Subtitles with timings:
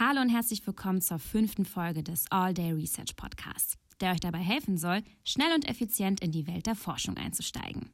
[0.00, 4.38] Hallo und herzlich willkommen zur fünften Folge des All Day Research Podcasts, der euch dabei
[4.38, 7.90] helfen soll, schnell und effizient in die Welt der Forschung einzusteigen.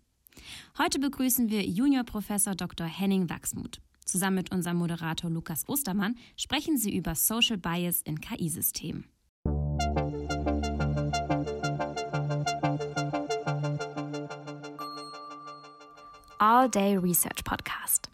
[0.76, 2.86] Heute begrüßen wir Juniorprofessor Dr.
[2.86, 3.80] Henning Wachsmuth.
[4.04, 9.06] Zusammen mit unserem Moderator Lukas Ostermann sprechen sie über Social Bias in KI-Systemen.
[16.38, 18.10] All Day Research Podcast.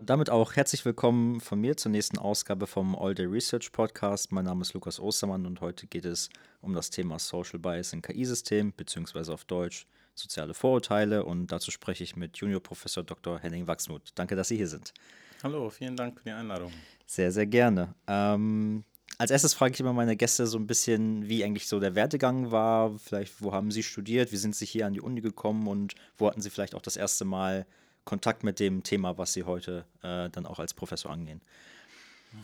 [0.00, 4.32] Und damit auch herzlich willkommen von mir zur nächsten Ausgabe vom All Day Research Podcast.
[4.32, 6.30] Mein Name ist Lukas Ostermann und heute geht es
[6.62, 11.26] um das Thema Social Bias in KI-Systemen, beziehungsweise auf Deutsch soziale Vorurteile.
[11.26, 13.40] Und dazu spreche ich mit Juniorprofessor Dr.
[13.40, 14.12] Henning Wachsmuth.
[14.14, 14.94] Danke, dass Sie hier sind.
[15.42, 16.72] Hallo, vielen Dank für die Einladung.
[17.04, 17.94] Sehr, sehr gerne.
[18.06, 18.84] Ähm,
[19.18, 22.50] als erstes frage ich immer meine Gäste so ein bisschen, wie eigentlich so der Werdegang
[22.50, 22.98] war.
[22.98, 24.32] Vielleicht, wo haben Sie studiert?
[24.32, 25.66] Wie sind Sie hier an die Uni gekommen?
[25.66, 27.66] Und wo hatten Sie vielleicht auch das erste Mal
[28.04, 31.40] Kontakt mit dem Thema, was Sie heute äh, dann auch als Professor angehen?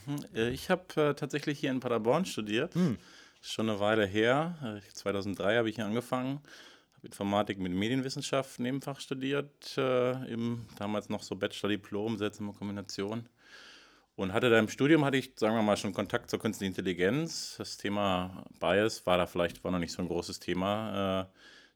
[0.07, 0.25] Mhm.
[0.35, 2.75] Äh, ich habe äh, tatsächlich hier in Paderborn studiert.
[2.75, 2.99] Hm.
[3.41, 4.81] Schon eine Weile her.
[4.93, 6.41] 2003 äh, habe ich hier angefangen.
[6.97, 9.77] Habe Informatik mit Medienwissenschaft Nebenfach studiert.
[9.77, 13.29] Äh, im, damals noch so Bachelor-Diplom, seltsame Kombination.
[14.17, 17.57] Und hatte da im Studium, hatte ich, sagen wir mal, schon Kontakt zur künstlichen Intelligenz.
[17.59, 21.27] Das Thema Bias war da vielleicht, war noch nicht so ein großes Thema äh,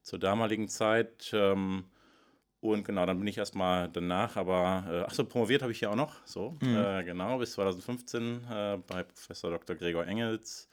[0.02, 1.30] zur damaligen Zeit.
[1.34, 1.84] Ähm,
[2.60, 5.96] und genau, dann bin ich erstmal danach, aber, äh, achso, promoviert habe ich hier auch
[5.96, 6.76] noch, so, mhm.
[6.76, 9.76] äh, genau, bis 2015 äh, bei Professor Dr.
[9.76, 10.68] Gregor Engels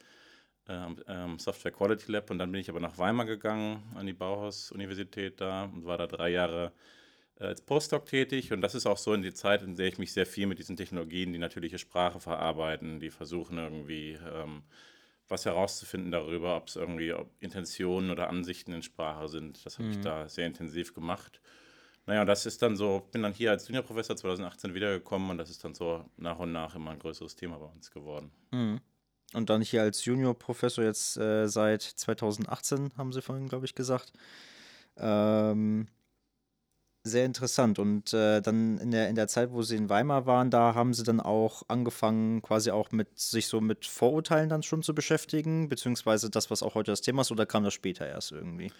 [0.68, 2.30] am ähm, Software Quality Lab.
[2.30, 6.06] Und dann bin ich aber nach Weimar gegangen, an die Bauhaus-Universität da und war da
[6.06, 6.72] drei Jahre
[7.40, 8.52] äh, als Postdoc tätig.
[8.52, 10.58] Und das ist auch so in die Zeit, in der ich mich sehr viel mit
[10.58, 14.62] diesen Technologien, die natürliche Sprache verarbeiten, die versuchen irgendwie ähm,
[15.28, 19.64] was herauszufinden darüber, ob es irgendwie ob Intentionen oder Ansichten in Sprache sind.
[19.64, 19.94] Das habe mhm.
[19.94, 21.40] ich da sehr intensiv gemacht.
[22.08, 25.62] Naja, das ist dann so, bin dann hier als Juniorprofessor 2018 wiedergekommen und das ist
[25.62, 28.32] dann so nach und nach immer ein größeres Thema bei uns geworden.
[28.50, 28.80] Mhm.
[29.34, 34.14] Und dann hier als Juniorprofessor jetzt äh, seit 2018, haben Sie vorhin, glaube ich, gesagt.
[34.96, 35.86] Ähm,
[37.04, 37.78] sehr interessant.
[37.78, 40.94] Und äh, dann in der, in der Zeit, wo Sie in Weimar waren, da haben
[40.94, 45.68] Sie dann auch angefangen, quasi auch mit sich so mit Vorurteilen dann schon zu beschäftigen,
[45.68, 48.72] beziehungsweise das, was auch heute das Thema ist, oder kam das später erst irgendwie?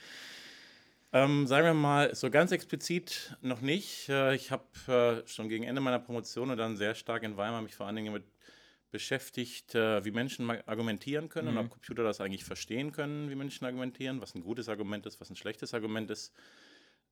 [1.10, 4.10] Ähm, sagen wir mal, so ganz explizit noch nicht.
[4.10, 7.62] Äh, ich habe äh, schon gegen Ende meiner Promotion und dann sehr stark in Weimar
[7.62, 8.24] mich vor allen Dingen mit
[8.90, 11.58] beschäftigt, äh, wie Menschen argumentieren können mhm.
[11.58, 15.20] und ob Computer das eigentlich verstehen können, wie Menschen argumentieren, was ein gutes Argument ist,
[15.20, 16.32] was ein schlechtes Argument ist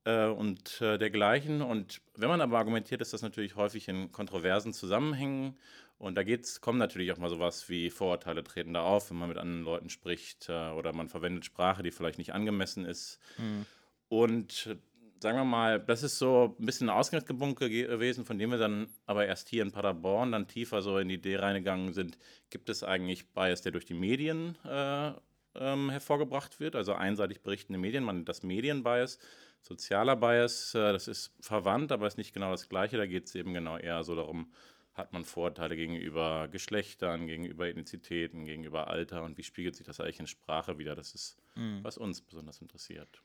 [0.05, 1.61] und dergleichen.
[1.61, 5.57] Und wenn man aber argumentiert, ist das natürlich häufig in kontroversen Zusammenhängen.
[5.97, 9.27] Und da geht's, kommen natürlich auch mal sowas wie Vorurteile treten da auf, wenn man
[9.27, 13.19] mit anderen Leuten spricht oder man verwendet Sprache, die vielleicht nicht angemessen ist.
[13.37, 13.65] Mhm.
[14.09, 14.77] Und
[15.19, 18.87] sagen wir mal, das ist so ein bisschen ein Ausgangspunkt gewesen, von dem wir dann
[19.05, 22.17] aber erst hier in Paderborn dann tiefer so in die Idee reingegangen sind,
[22.49, 25.11] gibt es eigentlich Bias, der durch die Medien äh,
[25.55, 29.19] ähm, hervorgebracht wird, also einseitig berichtende Medien, man nennt das Medienbias.
[29.61, 33.35] Sozialer Bias, äh, das ist verwandt, aber ist nicht genau das Gleiche, da geht es
[33.35, 34.51] eben genau eher so darum,
[34.93, 40.19] hat man Vorteile gegenüber Geschlechtern, gegenüber Ethnizitäten, gegenüber Alter und wie spiegelt sich das eigentlich
[40.19, 40.95] in Sprache wieder?
[40.95, 41.83] Das ist, mhm.
[41.83, 43.21] was uns besonders interessiert.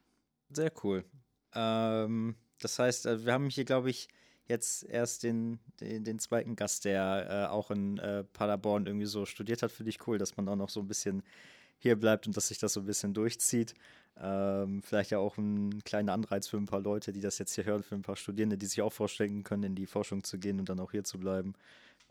[0.52, 1.04] Sehr cool.
[1.54, 4.08] Ähm, das heißt, äh, wir haben hier, glaube ich,
[4.46, 9.24] jetzt erst den, den, den zweiten Gast, der äh, auch in äh, Paderborn irgendwie so
[9.24, 9.72] studiert hat.
[9.72, 11.22] Finde ich cool, dass man auch noch so ein bisschen
[11.78, 13.74] hier bleibt und dass sich das so ein bisschen durchzieht.
[14.16, 17.64] Ähm, vielleicht ja auch ein kleiner Anreiz für ein paar Leute, die das jetzt hier
[17.64, 20.60] hören, für ein paar Studierende, die sich auch vorstellen können, in die Forschung zu gehen
[20.60, 21.54] und dann auch hier zu bleiben.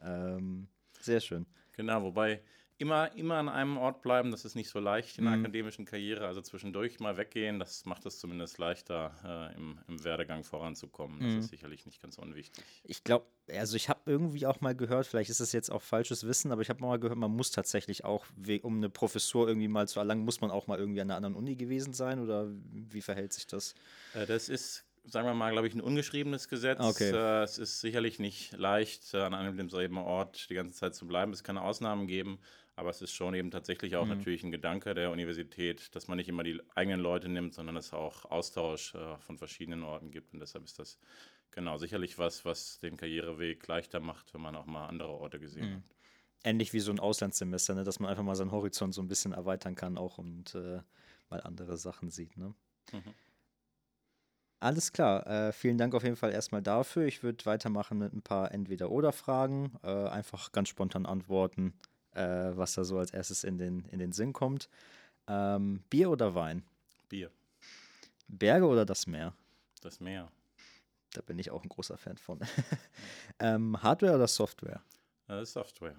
[0.01, 0.67] Ähm,
[0.99, 1.45] sehr schön.
[1.73, 2.41] Genau, wobei
[2.81, 5.45] immer, immer an einem Ort bleiben, das ist nicht so leicht in der mhm.
[5.45, 6.25] akademischen Karriere.
[6.25, 11.19] Also zwischendurch mal weggehen, das macht es zumindest leichter, äh, im, im, Werdegang voranzukommen.
[11.19, 11.39] Das mhm.
[11.39, 12.65] ist sicherlich nicht ganz unwichtig.
[12.83, 16.25] Ich glaube, also ich habe irgendwie auch mal gehört, vielleicht ist es jetzt auch falsches
[16.25, 18.25] Wissen, aber ich habe mal gehört, man muss tatsächlich auch,
[18.63, 21.35] um eine Professur irgendwie mal zu erlangen, muss man auch mal irgendwie an einer anderen
[21.35, 23.75] Uni gewesen sein oder wie verhält sich das?
[24.15, 26.79] Äh, das ist sagen wir mal, glaube ich, ein ungeschriebenes Gesetz.
[26.79, 27.11] Okay.
[27.11, 31.33] Äh, es ist sicherlich nicht leicht, an einem demselben Ort die ganze Zeit zu bleiben.
[31.33, 32.39] Es kann Ausnahmen geben,
[32.75, 34.11] aber es ist schon eben tatsächlich auch mhm.
[34.11, 37.93] natürlich ein Gedanke der Universität, dass man nicht immer die eigenen Leute nimmt, sondern es
[37.93, 40.33] auch Austausch äh, von verschiedenen Orten gibt.
[40.33, 40.97] Und deshalb ist das
[41.51, 45.69] genau sicherlich was, was den Karriereweg leichter macht, wenn man auch mal andere Orte gesehen
[45.69, 45.75] mhm.
[45.75, 45.83] hat.
[46.43, 47.83] Ähnlich wie so ein Auslandssemester, ne?
[47.83, 50.81] dass man einfach mal seinen Horizont so ein bisschen erweitern kann auch und äh,
[51.29, 52.35] mal andere Sachen sieht.
[52.37, 52.55] Ne?
[52.91, 53.13] Mhm.
[54.59, 55.27] Alles klar.
[55.27, 57.05] Äh, vielen Dank auf jeden Fall erstmal dafür.
[57.05, 59.73] Ich würde weitermachen mit ein paar Entweder-Oder-Fragen.
[59.83, 61.73] Äh, einfach ganz spontan antworten,
[62.13, 64.69] äh, was da so als erstes in den, in den Sinn kommt.
[65.27, 66.63] Ähm, Bier oder Wein?
[67.09, 67.31] Bier.
[68.27, 69.33] Berge oder das Meer?
[69.81, 70.31] Das Meer.
[71.13, 72.39] Da bin ich auch ein großer Fan von.
[73.39, 74.81] ähm, Hardware oder Software?
[75.27, 75.95] Äh, Software.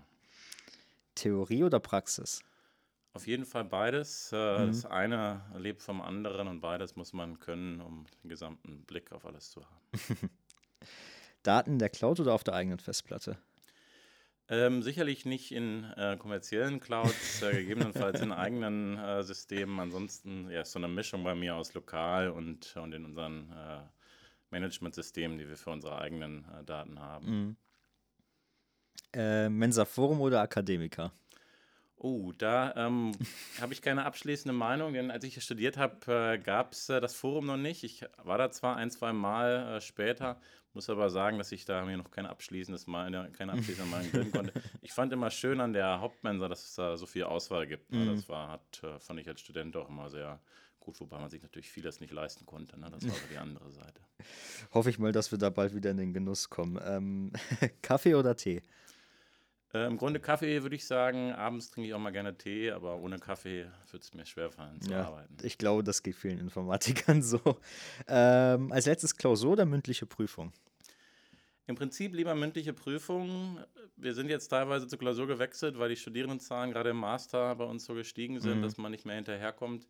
[1.15, 2.43] Theorie oder Praxis?
[3.15, 4.31] Auf jeden Fall beides.
[4.33, 4.67] Äh, mhm.
[4.69, 9.27] Das eine lebt vom anderen und beides muss man können, um den gesamten Blick auf
[9.27, 10.31] alles zu haben.
[11.43, 13.37] Daten in der Cloud oder auf der eigenen Festplatte?
[14.49, 19.79] Ähm, sicherlich nicht in äh, kommerziellen Clouds, äh, gegebenenfalls in eigenen äh, Systemen.
[19.81, 23.81] Ansonsten ja, ist so eine Mischung bei mir aus lokal und, und in unseren äh,
[24.51, 27.27] Management-Systemen, die wir für unsere eigenen äh, Daten haben.
[27.27, 27.57] Mhm.
[29.15, 31.13] Äh, Mensa Forum oder Akademiker?
[32.05, 33.13] Oh, da ähm,
[33.61, 37.15] habe ich keine abschließende Meinung, denn als ich studiert habe, äh, gab es äh, das
[37.15, 37.85] Forum noch nicht.
[37.85, 40.41] Ich war da zwar ein, zwei Mal äh, später,
[40.75, 44.33] muss aber sagen, dass ich da mir noch kein abschließendes Mal, keine abschließende Meinung bilden
[44.33, 44.53] konnte.
[44.81, 47.93] Ich fand immer schön an der Hauptmensa, dass es da so viel Auswahl gibt.
[47.93, 47.99] Ne?
[47.99, 48.17] Mhm.
[48.17, 50.41] Das war, hat, äh, fand ich als Student auch immer sehr
[50.81, 52.81] gut, wobei man sich natürlich vieles nicht leisten konnte.
[52.81, 52.89] Ne?
[52.91, 54.01] Das war so die andere Seite.
[54.75, 56.81] Hoffe ich mal, dass wir da bald wieder in den Genuss kommen.
[56.85, 57.33] Ähm,
[57.81, 58.61] Kaffee oder Tee?
[59.75, 61.33] Äh, Im Grunde Kaffee würde ich sagen.
[61.33, 64.91] Abends trinke ich auch mal gerne Tee, aber ohne Kaffee wird es mir schwerfallen zu
[64.91, 65.37] ja, arbeiten.
[65.43, 67.41] Ich glaube, das geht vielen Informatikern so.
[68.07, 70.53] Ähm, als letztes Klausur oder mündliche Prüfung?
[71.67, 73.59] Im Prinzip lieber mündliche Prüfung.
[73.97, 77.85] Wir sind jetzt teilweise zur Klausur gewechselt, weil die Studierendenzahlen gerade im Master bei uns
[77.85, 78.63] so gestiegen sind, mhm.
[78.63, 79.89] dass man nicht mehr hinterherkommt.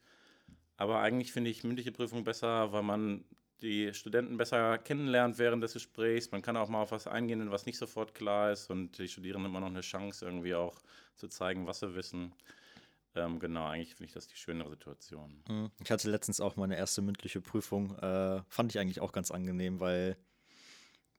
[0.77, 3.25] Aber eigentlich finde ich mündliche Prüfung besser, weil man
[3.63, 6.31] die Studenten besser kennenlernt während des Gesprächs.
[6.33, 8.71] Man kann auch mal auf was eingehen, was nicht sofort klar ist.
[8.71, 10.83] Und die Studierenden immer noch eine Chance, irgendwie auch
[11.17, 12.35] zu zeigen, was sie wissen.
[13.15, 15.43] Ähm, genau, eigentlich finde ich das die schönere Situation.
[15.49, 15.71] Mhm.
[15.83, 17.97] Ich hatte letztens auch meine erste mündliche Prüfung.
[17.99, 20.17] Äh, fand ich eigentlich auch ganz angenehm, weil,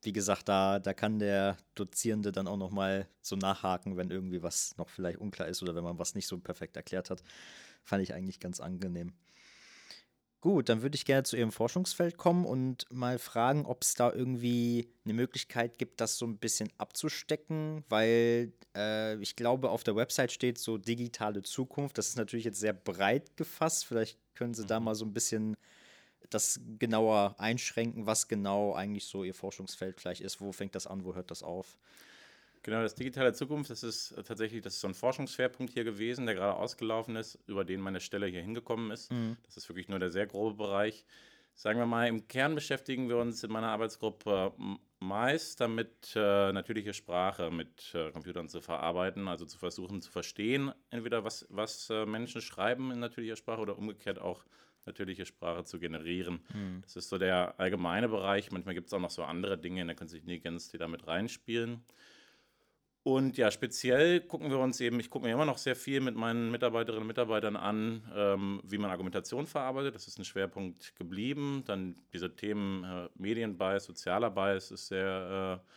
[0.01, 4.42] wie gesagt, da, da kann der Dozierende dann auch noch mal so nachhaken, wenn irgendwie
[4.42, 7.24] was noch vielleicht unklar ist oder wenn man was nicht so perfekt erklärt hat.
[7.84, 9.13] Fand ich eigentlich ganz angenehm.
[10.44, 14.12] Gut, dann würde ich gerne zu Ihrem Forschungsfeld kommen und mal fragen, ob es da
[14.12, 19.95] irgendwie eine Möglichkeit gibt, das so ein bisschen abzustecken, weil äh, ich glaube, auf der
[19.95, 21.98] Website steht so digitale Zukunft.
[21.98, 23.86] Das ist natürlich jetzt sehr breit gefasst.
[23.86, 24.88] Vielleicht können Sie da mhm.
[24.88, 25.56] mal so ein bisschen
[26.30, 30.42] das genauer einschränken, was genau eigentlich so Ihr Forschungsfeld vielleicht ist.
[30.42, 31.78] Wo fängt das an, wo hört das auf?
[32.63, 36.25] Genau, das digitale Zukunft, das ist äh, tatsächlich, das ist so ein Forschungsschwerpunkt hier gewesen,
[36.25, 39.12] der gerade ausgelaufen ist, über den meine Stelle hier hingekommen ist.
[39.12, 39.38] Mhm.
[39.44, 41.06] Das ist wirklich nur der sehr grobe Bereich.
[41.56, 44.54] Sagen wir mal, im Kern beschäftigen wir uns in meiner Arbeitsgruppe
[45.00, 50.71] meist damit, äh, natürliche Sprache mit äh, Computern zu verarbeiten, also zu versuchen zu verstehen,
[50.89, 54.45] entweder was, was äh, Menschen schreiben in natürlicher Sprache oder umgekehrt auch
[54.86, 56.42] natürliche Sprache zu generieren.
[56.54, 56.81] Mhm.
[56.81, 58.51] Das ist so der allgemeine Bereich.
[58.51, 61.83] Manchmal gibt es auch noch so andere Dinge in der künstlichen Intelligenz, die damit reinspielen.
[63.04, 66.16] Und ja, speziell gucken wir uns eben, ich gucke mir immer noch sehr viel mit
[66.16, 69.94] meinen Mitarbeiterinnen und Mitarbeitern an, ähm, wie man Argumentation verarbeitet.
[69.94, 71.64] Das ist ein Schwerpunkt geblieben.
[71.66, 75.70] Dann diese Themen äh, Medienbias, sozialer Bias ist sehr äh,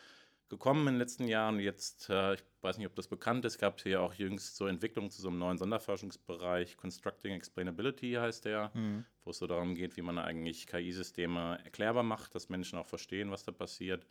[0.49, 1.59] gekommen in den letzten Jahren.
[1.59, 4.69] Jetzt, äh, ich weiß nicht, ob das bekannt ist, gab es hier auch jüngst so
[4.69, 9.05] Entwicklungen zu so einem neuen Sonderforschungsbereich, Constructing Explainability heißt der, mhm.
[9.25, 13.33] wo es so darum geht, wie man eigentlich KI-Systeme erklärbar macht, dass Menschen auch verstehen,
[13.33, 14.07] was da passiert.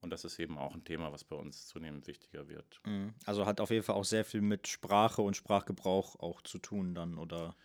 [0.00, 2.80] Und das ist eben auch ein Thema, was bei uns zunehmend wichtiger wird.
[2.86, 3.14] Mhm.
[3.26, 6.94] Also hat auf jeden Fall auch sehr viel mit Sprache und Sprachgebrauch auch zu tun
[6.94, 7.56] dann, oder?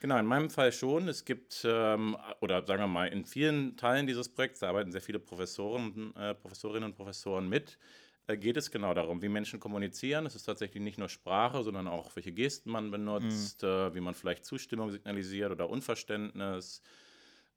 [0.00, 1.06] Genau, in meinem Fall schon.
[1.06, 5.00] Es gibt, ähm, oder sagen wir mal, in vielen Teilen dieses Projekts, da arbeiten sehr
[5.00, 7.78] viele Professoren, äh, Professorinnen und Professoren mit,
[8.26, 10.26] äh, geht es genau darum, wie Menschen kommunizieren.
[10.26, 13.68] Es ist tatsächlich nicht nur Sprache, sondern auch, welche Gesten man benutzt, mhm.
[13.68, 16.82] äh, wie man vielleicht Zustimmung signalisiert oder Unverständnis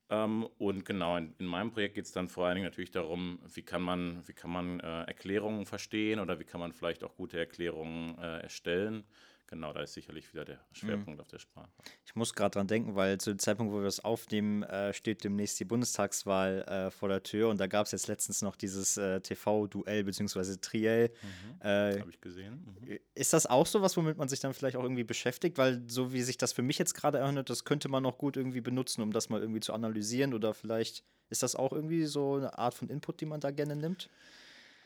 [0.09, 3.63] und genau, in, in meinem Projekt geht es dann vor allen Dingen natürlich darum, wie
[3.63, 7.39] kann man, wie kann man äh, Erklärungen verstehen oder wie kann man vielleicht auch gute
[7.39, 9.03] Erklärungen äh, erstellen.
[9.47, 11.19] Genau, da ist sicherlich wieder der Schwerpunkt mhm.
[11.19, 11.69] auf der Sprache.
[12.03, 15.23] Ich muss gerade dran denken, weil zu dem Zeitpunkt, wo wir das aufnehmen, äh, steht
[15.23, 18.97] demnächst die Bundestagswahl äh, vor der Tür und da gab es jetzt letztens noch dieses
[18.97, 20.57] äh, TV-Duell bzw.
[20.59, 21.09] Triell.
[21.09, 21.61] Mhm.
[21.61, 22.75] Äh, Habe ich gesehen.
[22.81, 22.99] Mhm.
[23.13, 25.57] Ist das auch so was, womit man sich dann vielleicht auch irgendwie beschäftigt?
[25.59, 28.37] Weil so wie sich das für mich jetzt gerade erinnert, das könnte man noch gut
[28.37, 32.35] irgendwie benutzen, um das mal irgendwie zu analysieren oder vielleicht ist das auch irgendwie so
[32.35, 34.09] eine Art von Input, die man da gerne nimmt?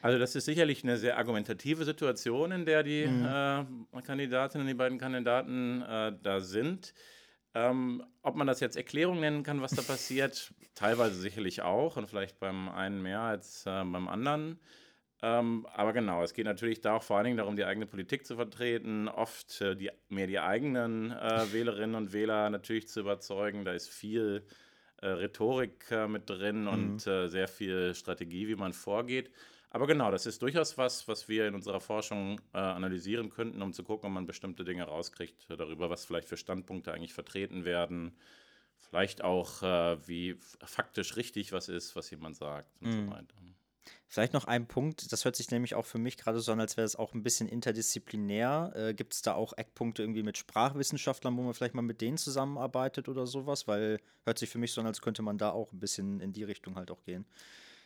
[0.01, 3.25] Also das ist sicherlich eine sehr argumentative Situation, in der die mhm.
[3.93, 6.93] äh, Kandidatinnen, die beiden Kandidaten äh, da sind.
[7.55, 12.07] Ähm, ob man das jetzt Erklärung nennen kann, was da passiert, teilweise sicherlich auch und
[12.07, 14.59] vielleicht beim einen mehr als äh, beim anderen.
[15.21, 18.25] Ähm, aber genau, es geht natürlich da auch vor allen Dingen darum, die eigene Politik
[18.25, 23.65] zu vertreten, oft äh, die, mehr die eigenen äh, Wählerinnen und Wähler natürlich zu überzeugen.
[23.65, 24.45] Da ist viel
[25.01, 26.67] äh, Rhetorik mit drin mhm.
[26.67, 29.31] und sehr viel Strategie, wie man vorgeht.
[29.71, 33.71] Aber genau, das ist durchaus was, was wir in unserer Forschung äh, analysieren könnten, um
[33.71, 38.15] zu gucken, ob man bestimmte Dinge rauskriegt darüber, was vielleicht für Standpunkte eigentlich vertreten werden.
[38.79, 42.91] Vielleicht auch, äh, wie faktisch richtig was ist, was jemand sagt und mm.
[42.91, 43.11] so mhm.
[43.11, 43.35] weiter.
[44.11, 46.77] Vielleicht noch ein Punkt, das hört sich nämlich auch für mich gerade so an, als
[46.77, 48.71] wäre es auch ein bisschen interdisziplinär.
[48.75, 52.17] Äh, Gibt es da auch Eckpunkte irgendwie mit Sprachwissenschaftlern, wo man vielleicht mal mit denen
[52.17, 53.67] zusammenarbeitet oder sowas?
[53.67, 56.33] Weil hört sich für mich so an, als könnte man da auch ein bisschen in
[56.33, 57.27] die Richtung halt auch gehen.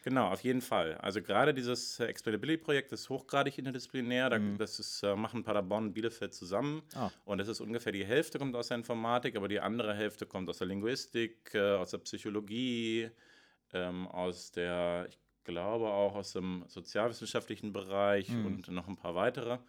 [0.04, 0.96] Genau, auf jeden Fall.
[0.96, 4.30] Also gerade dieses äh, Explainability-Projekt ist hochgradig interdisziplinär.
[4.30, 4.58] Da, Mhm.
[4.58, 6.84] Das ist, äh, machen Paderborn und Bielefeld zusammen.
[6.94, 7.10] Ah.
[7.24, 10.50] Und das ist ungefähr die Hälfte kommt aus der Informatik, aber die andere Hälfte kommt
[10.50, 13.10] aus der Linguistik, äh, aus der Psychologie,
[13.74, 18.46] ähm, aus der, ich glaube auch aus dem sozialwissenschaftlichen Bereich Mhm.
[18.46, 19.60] und noch ein paar weitere.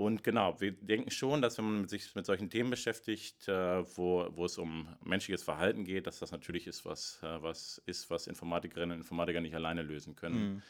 [0.00, 4.26] Und genau, wir denken schon, dass wenn man sich mit solchen Themen beschäftigt, äh, wo,
[4.30, 8.26] wo es um menschliches Verhalten geht, dass das natürlich ist, was, äh, was ist, was
[8.26, 10.54] Informatikerinnen und Informatiker nicht alleine lösen können.
[10.54, 10.62] Mhm.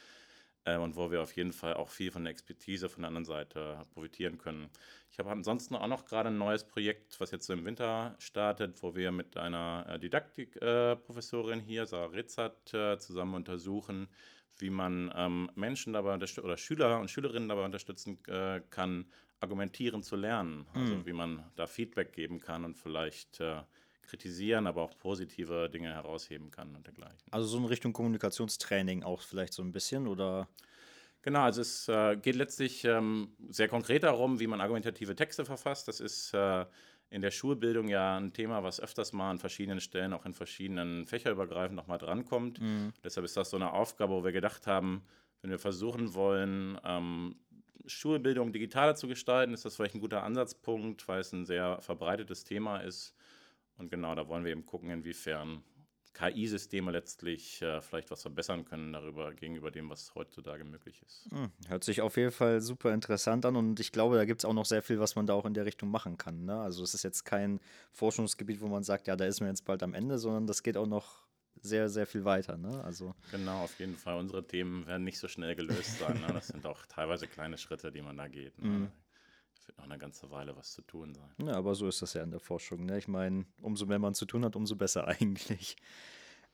[0.65, 3.25] Äh, und wo wir auf jeden Fall auch viel von der Expertise von der anderen
[3.25, 4.69] Seite profitieren können.
[5.13, 8.83] Ich habe ansonsten auch noch gerade ein neues Projekt, was jetzt so im Winter startet,
[8.83, 12.69] wo wir mit einer Didaktikprofessorin hier, Sarah Ritzert,
[13.01, 14.09] zusammen untersuchen,
[14.59, 20.03] wie man ähm, Menschen dabei unterstützen oder Schüler und Schülerinnen dabei unterstützen äh, kann, argumentieren
[20.03, 20.69] zu lernen.
[20.73, 21.07] Also Mhm.
[21.07, 23.63] wie man da Feedback geben kann und vielleicht äh,
[24.03, 27.33] kritisieren, aber auch positive Dinge herausheben kann und dergleichen.
[27.33, 30.49] Also so in Richtung Kommunikationstraining auch vielleicht so ein bisschen oder?
[31.23, 35.87] Genau, also es äh, geht letztlich ähm, sehr konkret darum, wie man argumentative Texte verfasst.
[35.89, 36.65] Das ist äh,
[37.11, 41.07] in der Schulbildung ja ein Thema, was öfters mal an verschiedenen Stellen, auch in verschiedenen
[41.07, 42.61] fächerübergreifend nochmal drankommt.
[42.61, 42.93] Mhm.
[43.03, 45.03] Deshalb ist das so eine Aufgabe, wo wir gedacht haben,
[45.43, 47.37] wenn wir versuchen wollen, ähm,
[47.87, 52.45] Schulbildung digitaler zu gestalten, ist das vielleicht ein guter Ansatzpunkt, weil es ein sehr verbreitetes
[52.45, 53.15] Thema ist.
[53.77, 55.63] Und genau, da wollen wir eben gucken, inwiefern
[56.13, 61.29] KI-Systeme letztlich äh, vielleicht was verbessern können darüber gegenüber dem, was heutzutage möglich ist.
[61.31, 64.45] Hm, Hört sich auf jeden Fall super interessant an und ich glaube, da gibt es
[64.45, 66.45] auch noch sehr viel, was man da auch in der Richtung machen kann.
[66.45, 66.61] Ne?
[66.61, 67.61] Also es ist jetzt kein
[67.93, 70.77] Forschungsgebiet, wo man sagt, ja, da ist man jetzt bald am Ende, sondern das geht
[70.77, 71.23] auch noch
[71.63, 72.57] sehr, sehr viel weiter.
[72.57, 72.83] Ne?
[72.85, 74.17] Also Genau, auf jeden Fall.
[74.19, 76.21] Unsere Themen werden nicht so schnell gelöst sein.
[76.21, 76.29] Ne?
[76.33, 78.59] Das sind auch teilweise kleine Schritte, die man da geht.
[78.59, 78.91] Ne?
[79.67, 81.47] Wird noch eine ganze Weile was zu tun sein.
[81.47, 82.87] Ja, aber so ist das ja in der Forschung.
[82.87, 82.99] Ne?
[82.99, 85.77] Ich meine, umso mehr man zu tun hat, umso besser eigentlich.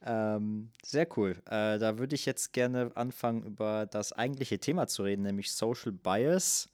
[0.02, 1.32] Ähm, sehr cool.
[1.46, 5.92] Äh, da würde ich jetzt gerne anfangen, über das eigentliche Thema zu reden, nämlich Social
[5.92, 6.68] Bias.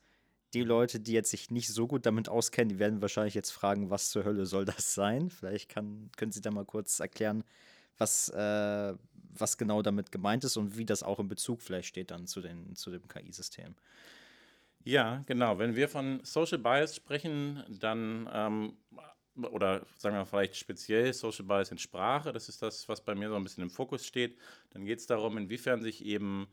[0.55, 3.89] Die Leute, die jetzt sich nicht so gut damit auskennen, die werden wahrscheinlich jetzt fragen,
[3.89, 5.31] was zur Hölle soll das sein?
[5.31, 7.43] Vielleicht kann, können Sie da mal kurz erklären,
[7.97, 12.11] was, äh, was genau damit gemeint ist und wie das auch in Bezug vielleicht steht
[12.11, 13.75] dann zu, den, zu dem KI-System.
[14.85, 15.59] Ja, genau.
[15.59, 18.77] Wenn wir von Social Bias sprechen, dann, ähm,
[19.53, 23.29] oder sagen wir vielleicht speziell Social Bias in Sprache, das ist das, was bei mir
[23.29, 24.39] so ein bisschen im Fokus steht,
[24.71, 26.49] dann geht es darum, inwiefern sich eben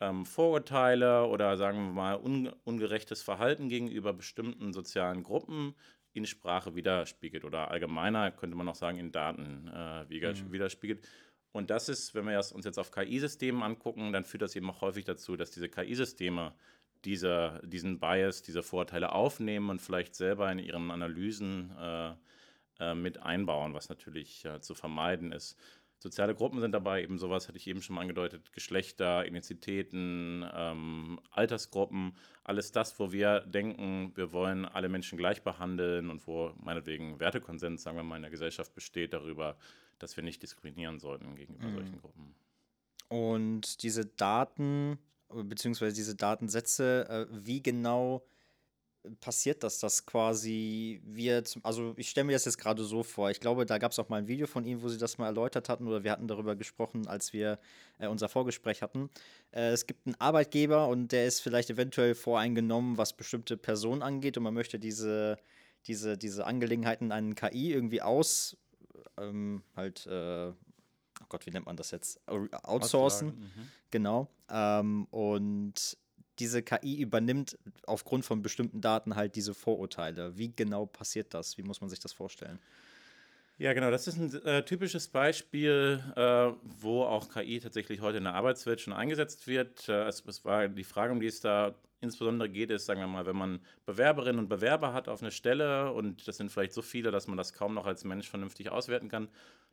[0.00, 5.74] ähm, Vorurteile oder sagen wir mal un ungerechtes Verhalten gegenüber bestimmten sozialen Gruppen
[6.12, 10.52] in Sprache widerspiegelt oder allgemeiner könnte man auch sagen in Daten äh, Mhm.
[10.52, 11.06] widerspiegelt.
[11.52, 14.80] Und das ist, wenn wir uns jetzt auf KI-Systemen angucken, dann führt das eben auch
[14.82, 16.54] häufig dazu, dass diese KI-Systeme
[17.04, 22.14] diese, diesen Bias, diese Vorurteile aufnehmen und vielleicht selber in ihren Analysen äh,
[22.80, 25.56] äh, mit einbauen, was natürlich äh, zu vermeiden ist.
[25.98, 31.20] Soziale Gruppen sind dabei eben sowas, hatte ich eben schon mal angedeutet, Geschlechter, Ethnizitäten, ähm,
[31.30, 37.20] Altersgruppen, alles das, wo wir denken, wir wollen alle Menschen gleich behandeln und wo meinetwegen
[37.20, 39.56] Wertekonsens, sagen wir mal, in der Gesellschaft besteht darüber,
[40.00, 41.74] dass wir nicht diskriminieren sollten gegenüber Mhm.
[41.76, 42.34] solchen Gruppen.
[43.08, 44.98] Und diese Daten,
[45.34, 48.22] beziehungsweise diese Datensätze, äh, wie genau
[49.20, 53.30] passiert das, dass quasi wir, zum, also ich stelle mir das jetzt gerade so vor,
[53.30, 55.26] ich glaube, da gab es auch mal ein Video von Ihnen, wo Sie das mal
[55.26, 57.58] erläutert hatten oder wir hatten darüber gesprochen, als wir
[57.98, 59.10] äh, unser Vorgespräch hatten.
[59.50, 64.36] Äh, es gibt einen Arbeitgeber und der ist vielleicht eventuell voreingenommen, was bestimmte Personen angeht
[64.36, 65.38] und man möchte diese,
[65.86, 68.56] diese, diese Angelegenheiten an KI irgendwie aus,
[69.18, 70.52] ähm, halt, äh,
[71.32, 72.20] Gott, wie nennt man das jetzt?
[72.28, 73.28] Outsourcen.
[73.28, 73.68] Mhm.
[73.90, 74.28] Genau.
[74.48, 75.96] Ähm, und
[76.38, 80.36] diese KI übernimmt aufgrund von bestimmten Daten halt diese Vorurteile.
[80.36, 81.58] Wie genau passiert das?
[81.58, 82.58] Wie muss man sich das vorstellen?
[83.58, 88.24] Ja, genau, das ist ein äh, typisches Beispiel, äh, wo auch KI tatsächlich heute in
[88.24, 89.88] der Arbeitswelt schon eingesetzt wird.
[89.88, 93.06] Äh, es, es war die Frage, um die es da insbesondere geht, ist, sagen wir
[93.06, 96.82] mal, wenn man Bewerberinnen und Bewerber hat auf eine Stelle und das sind vielleicht so
[96.82, 99.28] viele, dass man das kaum noch als Mensch vernünftig auswerten kann,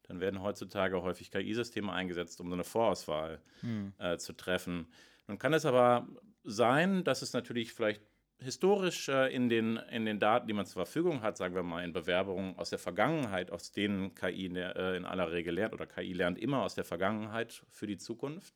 [0.10, 3.40] dann werden heutzutage häufig KI-Systeme eingesetzt, um so eine Vorauswahl
[4.00, 4.88] äh, zu treffen.
[5.28, 6.08] Nun kann es aber
[6.44, 8.02] sein, dass es natürlich vielleicht
[8.42, 11.84] historisch äh, in, den, in den Daten, die man zur Verfügung hat, sagen wir mal
[11.84, 15.74] in Bewerbungen aus der Vergangenheit, aus denen KI in, der, äh, in aller Regel lernt
[15.74, 18.54] oder KI lernt immer aus der Vergangenheit für die Zukunft,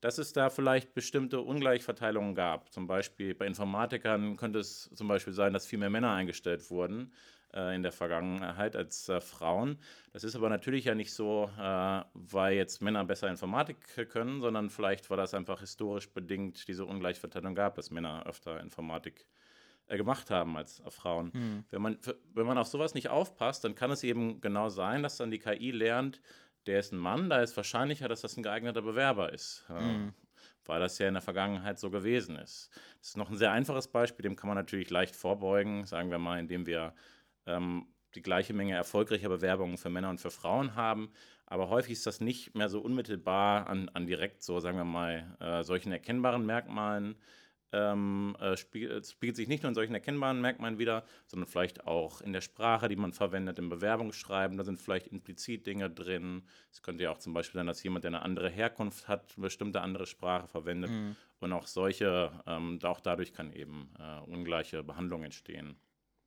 [0.00, 2.72] dass es da vielleicht bestimmte Ungleichverteilungen gab.
[2.72, 7.12] Zum Beispiel bei Informatikern könnte es zum Beispiel sein, dass viel mehr Männer eingestellt wurden.
[7.58, 9.78] Äh, äh, in der Vergangenheit als äh, Frauen.
[10.12, 14.70] Das ist aber natürlich ja nicht so, äh, weil jetzt Männer besser Informatik können, sondern
[14.70, 19.26] vielleicht war das einfach historisch bedingt diese Ungleichverteilung gab, dass Männer öfter Informatik
[19.88, 21.30] äh, gemacht haben als Frauen.
[21.34, 21.64] Mhm.
[21.70, 21.98] Wenn, man,
[22.34, 25.38] wenn man auf sowas nicht aufpasst, dann kann es eben genau sein, dass dann die
[25.38, 26.20] KI lernt,
[26.66, 29.64] der ist ein Mann, da ist wahrscheinlicher, dass das ein geeigneter Bewerber ist.
[29.68, 30.12] Mhm.
[30.66, 32.68] Weil das ja in der Vergangenheit so gewesen ist.
[32.98, 36.18] Das ist noch ein sehr einfaches Beispiel, dem kann man natürlich leicht vorbeugen, sagen wir
[36.18, 36.92] mal, indem wir
[37.48, 41.10] ähm, die gleiche Menge erfolgreicher Bewerbungen für Männer und für Frauen haben.
[41.46, 45.36] Aber häufig ist das nicht mehr so unmittelbar an, an direkt so, sagen wir mal,
[45.40, 47.16] äh, solchen erkennbaren Merkmalen
[47.72, 52.20] ähm, äh, spiegelt, spiegelt, sich nicht nur in solchen erkennbaren Merkmalen wieder, sondern vielleicht auch
[52.20, 54.56] in der Sprache, die man verwendet, im Bewerbungsschreiben.
[54.56, 56.44] Da sind vielleicht implizit Dinge drin.
[56.72, 59.44] Es könnte ja auch zum Beispiel sein, dass jemand, der eine andere Herkunft hat, eine
[59.44, 60.90] bestimmte andere Sprache verwendet.
[60.90, 61.16] Mhm.
[61.40, 65.76] Und auch solche, ähm, auch dadurch kann eben äh, ungleiche Behandlung entstehen.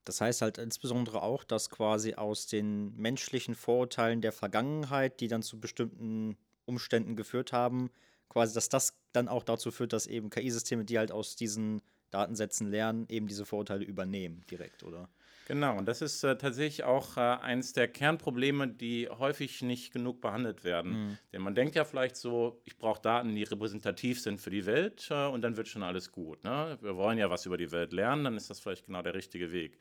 [0.06, 5.44] Das heißt halt insbesondere auch, dass quasi aus den menschlichen Vorurteilen der Vergangenheit, die dann
[5.44, 7.92] zu bestimmten Umständen geführt haben,
[8.30, 12.68] quasi, dass das dann auch dazu führt, dass eben KI-Systeme, die halt aus diesen Datensätzen
[12.68, 15.10] lernen, eben diese Vorurteile übernehmen direkt, oder?
[15.52, 20.22] Genau, und das ist äh, tatsächlich auch äh, eines der Kernprobleme, die häufig nicht genug
[20.22, 20.92] behandelt werden.
[20.94, 21.18] Mhm.
[21.34, 25.10] Denn man denkt ja vielleicht so, ich brauche Daten, die repräsentativ sind für die Welt
[25.12, 26.42] äh, und dann wird schon alles gut.
[26.46, 26.78] Ne?
[26.80, 29.52] Wir wollen ja was über die Welt lernen, dann ist das vielleicht genau der richtige
[29.52, 29.78] Weg.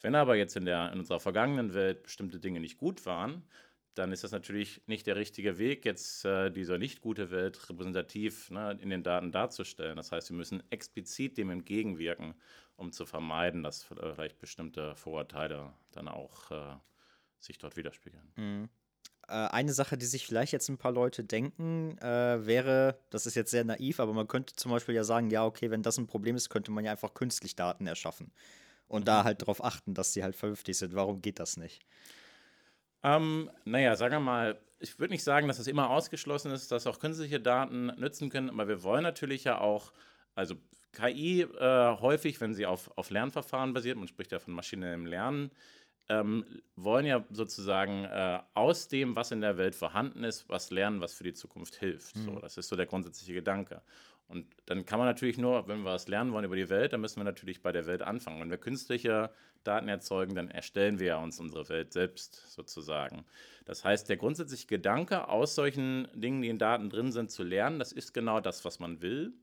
[0.00, 3.44] Wenn aber jetzt in, der, in unserer vergangenen Welt bestimmte Dinge nicht gut waren,
[3.94, 8.50] dann ist das natürlich nicht der richtige Weg, jetzt äh, diese nicht gute Welt repräsentativ
[8.50, 9.96] ne, in den Daten darzustellen.
[9.96, 12.34] Das heißt, wir müssen explizit dem entgegenwirken,
[12.76, 16.76] um zu vermeiden, dass vielleicht bestimmte Vorurteile dann auch äh,
[17.38, 18.32] sich dort widerspiegeln.
[18.36, 18.68] Mhm.
[19.28, 23.34] Äh, eine Sache, die sich vielleicht jetzt ein paar Leute denken, äh, wäre, das ist
[23.34, 26.06] jetzt sehr naiv, aber man könnte zum Beispiel ja sagen, ja, okay, wenn das ein
[26.06, 28.32] Problem ist, könnte man ja einfach künstlich Daten erschaffen.
[28.88, 29.06] Und mhm.
[29.06, 30.94] da halt darauf achten, dass sie halt vernünftig sind.
[30.94, 31.84] Warum geht das nicht?
[33.02, 36.86] Ähm, naja, sagen wir mal, ich würde nicht sagen, dass es immer ausgeschlossen ist, dass
[36.86, 39.92] auch künstliche Daten nützen können, aber wir wollen natürlich ja auch,
[40.34, 40.56] also
[40.92, 45.50] KI äh, häufig, wenn sie auf, auf Lernverfahren basiert, man spricht ja von maschinellem Lernen,
[46.08, 46.44] ähm,
[46.76, 51.14] wollen ja sozusagen äh, aus dem, was in der Welt vorhanden ist, was lernen, was
[51.14, 52.16] für die Zukunft hilft.
[52.16, 52.24] Mhm.
[52.24, 53.82] So, das ist so der grundsätzliche Gedanke.
[54.28, 57.02] Und dann kann man natürlich nur, wenn wir was lernen wollen über die Welt, dann
[57.02, 58.40] müssen wir natürlich bei der Welt anfangen.
[58.40, 59.30] Wenn wir künstliche
[59.64, 63.24] Daten erzeugen, dann erstellen wir ja uns unsere Welt selbst sozusagen.
[63.64, 67.78] Das heißt, der grundsätzliche Gedanke, aus solchen Dingen, die in Daten drin sind, zu lernen,
[67.78, 69.34] das ist genau das, was man will.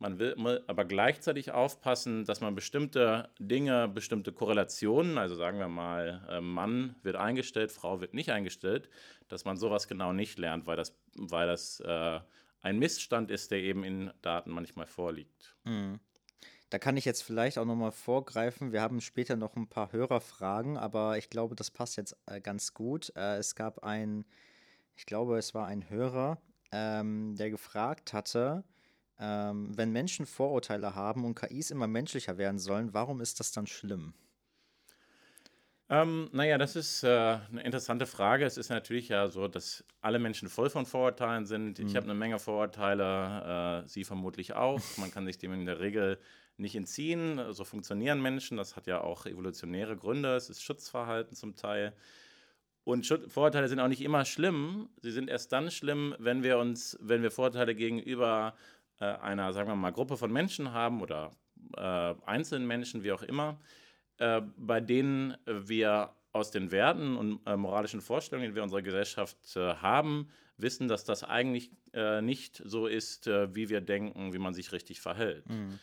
[0.00, 6.24] Man will aber gleichzeitig aufpassen, dass man bestimmte Dinge, bestimmte Korrelationen, also sagen wir mal,
[6.30, 8.88] äh, Mann wird eingestellt, Frau wird nicht eingestellt,
[9.26, 12.20] dass man sowas genau nicht lernt, weil das, weil das äh,
[12.60, 15.56] ein Missstand ist, der eben in Daten manchmal vorliegt.
[15.64, 16.00] Mhm.
[16.70, 18.72] Da kann ich jetzt vielleicht auch nochmal vorgreifen.
[18.72, 22.74] Wir haben später noch ein paar Hörerfragen, aber ich glaube, das passt jetzt äh, ganz
[22.74, 23.10] gut.
[23.16, 24.26] Äh, es gab ein,
[24.94, 26.38] ich glaube, es war ein Hörer,
[26.70, 28.64] ähm, der gefragt hatte,
[29.18, 33.66] ähm, wenn Menschen Vorurteile haben und KIs immer menschlicher werden sollen, warum ist das dann
[33.66, 34.12] schlimm?
[35.90, 38.44] Ähm, naja, das ist äh, eine interessante Frage.
[38.44, 41.78] Es ist natürlich ja so, dass alle Menschen voll von Vorurteilen sind.
[41.78, 41.86] Mhm.
[41.86, 44.80] Ich habe eine Menge Vorurteile, äh, Sie vermutlich auch.
[44.98, 46.18] Man kann sich dem in der Regel
[46.58, 47.40] nicht entziehen.
[47.52, 48.58] So funktionieren Menschen.
[48.58, 50.36] Das hat ja auch evolutionäre Gründe.
[50.36, 51.94] Es ist Schutzverhalten zum Teil.
[52.84, 54.90] Und Schutz Vorurteile sind auch nicht immer schlimm.
[55.00, 58.54] Sie sind erst dann schlimm, wenn wir uns, wenn wir Vorurteile gegenüber
[59.00, 61.30] äh, einer, sagen wir mal, Gruppe von Menschen haben oder
[61.76, 63.58] äh, einzelnen Menschen, wie auch immer
[64.18, 68.82] äh, bei denen wir aus den Werten und äh, moralischen Vorstellungen, die wir in unserer
[68.82, 74.32] Gesellschaft äh, haben, wissen, dass das eigentlich äh, nicht so ist, äh, wie wir denken,
[74.32, 75.48] wie man sich richtig verhält.
[75.48, 75.78] Mhm.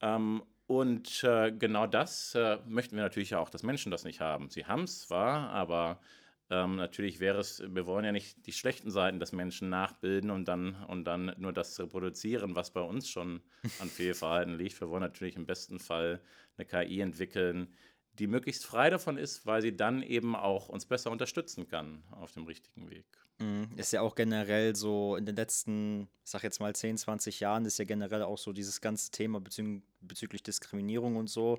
[0.00, 1.20] Ähm, und
[1.58, 2.34] genau das
[2.66, 4.48] möchten wir natürlich ja auch, dass Menschen das nicht haben.
[4.48, 6.00] Sie haben es zwar, aber
[6.48, 10.46] ähm, natürlich wäre es, wir wollen ja nicht die schlechten Seiten des Menschen nachbilden und
[10.46, 13.42] dann, und dann nur das reproduzieren, was bei uns schon
[13.78, 14.80] an Fehlverhalten liegt.
[14.80, 16.20] Wir wollen natürlich im besten Fall
[16.56, 17.74] eine KI entwickeln,
[18.18, 22.32] die möglichst frei davon ist, weil sie dann eben auch uns besser unterstützen kann auf
[22.32, 23.06] dem richtigen Weg.
[23.38, 23.70] Mhm.
[23.76, 27.78] Ist ja auch generell so in den letzten, sag jetzt mal 10, 20 Jahren, ist
[27.78, 31.58] ja generell auch so dieses ganze Thema bezü bezüglich Diskriminierung und so,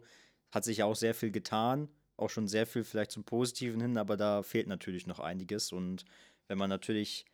[0.51, 3.97] hat sich ja auch sehr viel getan auch schon sehr viel vielleicht zum Positiven hin,
[3.97, 5.71] aber da fehlt natürlich noch einiges.
[5.71, 6.05] Und
[6.47, 7.25] wenn man natürlich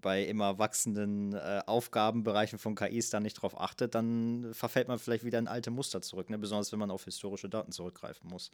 [0.00, 5.24] bei immer wachsenden äh, Aufgabenbereichen von KIs da nicht drauf achtet, dann verfällt man vielleicht
[5.24, 6.38] wieder in alte Muster zurück, ne?
[6.38, 8.50] besonders wenn man auf historische Daten zurückgreifen muss.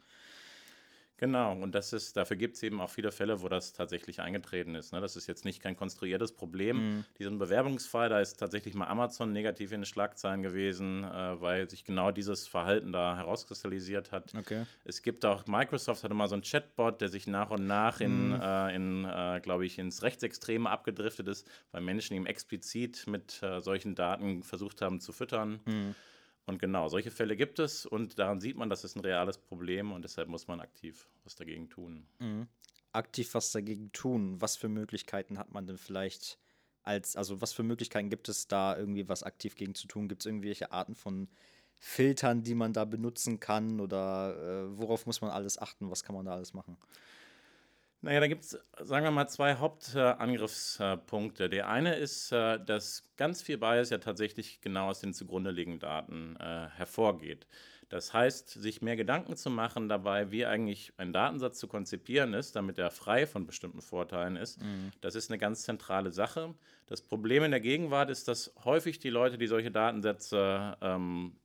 [1.23, 4.75] Genau, und das ist, dafür gibt es eben auch viele Fälle, wo das tatsächlich eingetreten
[4.75, 4.91] ist.
[4.91, 4.99] Ne?
[4.99, 6.75] Das ist jetzt nicht kein konstruiertes Problem.
[6.75, 7.05] Mhm.
[7.17, 11.85] Diesen Bewerbungsfall, da ist tatsächlich mal Amazon negativ in den Schlagzeilen gewesen, äh, weil sich
[11.85, 14.33] genau dieses Verhalten da herauskristallisiert hat.
[14.37, 14.65] Okay.
[14.83, 18.31] Es gibt auch, Microsoft hatte mal so einen Chatbot, der sich nach und nach in,
[18.31, 18.41] mhm.
[18.41, 23.61] äh, in äh, glaube ich, ins Rechtsextreme abgedriftet ist, weil Menschen ihm explizit mit äh,
[23.61, 25.61] solchen Daten versucht haben zu füttern.
[25.63, 25.95] Mhm.
[26.45, 29.93] Und genau, solche Fälle gibt es und daran sieht man, das ist ein reales Problem
[29.93, 32.05] und deshalb muss man aktiv was dagegen tun.
[32.19, 32.47] Mhm.
[32.91, 34.41] Aktiv was dagegen tun.
[34.41, 36.37] Was für Möglichkeiten hat man denn vielleicht
[36.83, 40.09] als, also was für Möglichkeiten gibt es da irgendwie was aktiv gegen zu tun?
[40.09, 41.29] Gibt es irgendwelche Arten von
[41.75, 45.89] Filtern, die man da benutzen kann oder äh, worauf muss man alles achten?
[45.89, 46.77] Was kann man da alles machen?
[48.03, 51.49] Naja, da gibt es, sagen wir mal, zwei Hauptangriffspunkte.
[51.49, 55.79] Der eine ist, äh, dass ganz viel Bias ja tatsächlich genau aus den zugrunde liegenden
[55.79, 57.47] Daten äh, hervorgeht.
[57.87, 62.57] Das heißt, sich mehr Gedanken zu machen dabei, wie eigentlich ein Datensatz zu konzipieren ist,
[62.57, 64.91] damit er frei von bestimmten Vorteilen ist, mhm.
[64.99, 66.55] das ist eine ganz zentrale Sache.
[66.87, 71.37] Das Problem in der Gegenwart ist, dass häufig die Leute, die solche Datensätze ähm,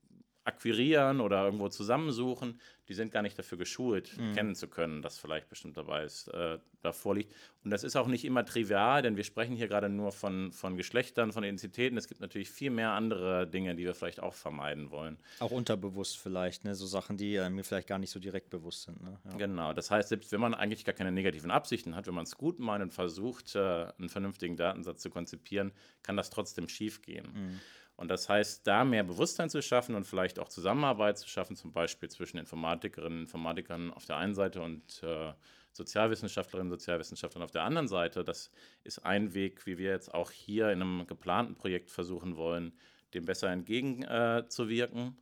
[0.59, 4.35] akquirieren oder irgendwo zusammensuchen, die sind gar nicht dafür geschult, mhm.
[4.35, 7.33] kennen zu können, dass vielleicht bestimmter Bias äh, davor liegt.
[7.62, 10.77] Und das ist auch nicht immer trivial, denn wir sprechen hier gerade nur von, von
[10.77, 11.97] Geschlechtern, von Identitäten.
[11.97, 15.18] Es gibt natürlich viel mehr andere Dinge, die wir vielleicht auch vermeiden wollen.
[15.38, 16.75] Auch unterbewusst vielleicht, ne?
[16.75, 19.03] so Sachen, die äh, mir vielleicht gar nicht so direkt bewusst sind.
[19.03, 19.18] Ne?
[19.27, 19.37] Ja.
[19.37, 22.37] Genau, das heißt, selbst wenn man eigentlich gar keine negativen Absichten hat, wenn man es
[22.37, 23.59] gut meint und versucht, äh,
[23.99, 27.27] einen vernünftigen Datensatz zu konzipieren, kann das trotzdem schiefgehen.
[27.33, 27.61] Mhm.
[27.98, 31.72] Und das heißt, da mehr Bewusstsein zu schaffen und vielleicht auch Zusammenarbeit zu schaffen, zum
[31.72, 35.32] Beispiel zwischen Informatikerinnen und Informatikern auf der einen Seite und äh,
[35.72, 38.52] Sozialwissenschaftlerinnen und Sozialwissenschaftlern auf der anderen Seite, das
[38.84, 42.72] ist ein Weg, wie wir jetzt auch hier in einem geplanten Projekt versuchen wollen,
[43.14, 45.18] dem besser entgegenzuwirken.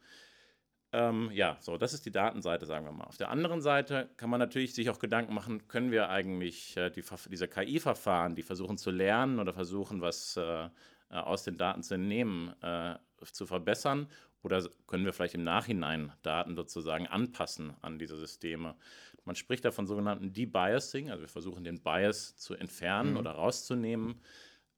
[0.93, 3.05] Äh, ähm, ja, so, das ist die Datenseite, sagen wir mal.
[3.05, 6.91] Auf der anderen Seite kann man natürlich sich auch Gedanken machen, können wir eigentlich äh,
[6.91, 10.69] die, diese KI-Verfahren, die versuchen zu lernen oder versuchen, was äh,
[11.21, 14.09] aus den Daten zu entnehmen, äh, zu verbessern?
[14.43, 18.77] Oder können wir vielleicht im Nachhinein Daten sozusagen anpassen an diese Systeme?
[19.25, 23.17] Man spricht da von sogenannten Debiasing, also wir versuchen den Bias zu entfernen mhm.
[23.17, 24.21] oder rauszunehmen.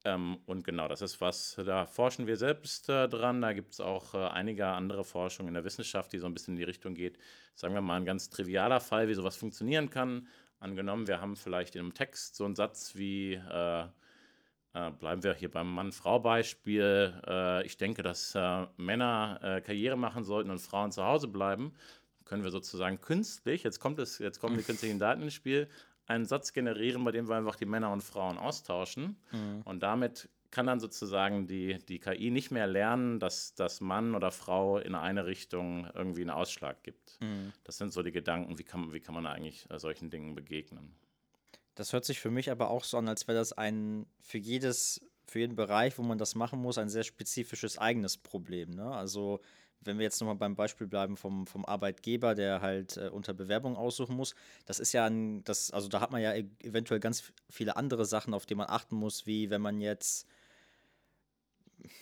[0.04, 3.42] Ähm, und genau, das ist was, da forschen wir selbst äh, dran.
[3.42, 6.54] Da gibt es auch äh, einige andere Forschungen in der Wissenschaft, die so ein bisschen
[6.54, 7.18] in die Richtung geht.
[7.54, 10.28] Sagen wir mal ein ganz trivialer Fall, wie sowas funktionieren kann.
[10.60, 13.84] Angenommen, wir haben vielleicht in einem Text so einen Satz wie äh,
[14.74, 17.22] äh, bleiben wir hier beim Mann-Frau-Beispiel.
[17.26, 21.74] Äh, ich denke, dass äh, Männer äh, Karriere machen sollten und Frauen zu Hause bleiben.
[22.24, 25.68] Können wir sozusagen künstlich, jetzt kommt es, jetzt kommen die künstlichen Daten ins Spiel,
[26.06, 29.16] einen Satz generieren, bei dem wir einfach die Männer und Frauen austauschen.
[29.32, 29.62] Mhm.
[29.64, 34.30] Und damit kann dann sozusagen die, die KI nicht mehr lernen, dass, dass Mann oder
[34.30, 37.18] Frau in eine Richtung irgendwie einen Ausschlag gibt.
[37.20, 37.52] Mhm.
[37.64, 40.94] Das sind so die Gedanken, wie kann, wie kann man eigentlich äh, solchen Dingen begegnen.
[41.78, 45.00] Das hört sich für mich aber auch so an, als wäre das ein für jedes,
[45.26, 48.70] für jeden Bereich, wo man das machen muss, ein sehr spezifisches eigenes Problem.
[48.70, 48.90] Ne?
[48.90, 49.38] Also
[49.82, 53.76] wenn wir jetzt nochmal beim Beispiel bleiben vom, vom Arbeitgeber, der halt äh, unter Bewerbung
[53.76, 54.34] aussuchen muss,
[54.66, 58.06] das ist ja ein, das, also da hat man ja e eventuell ganz viele andere
[58.06, 60.26] Sachen, auf die man achten muss, wie wenn man jetzt,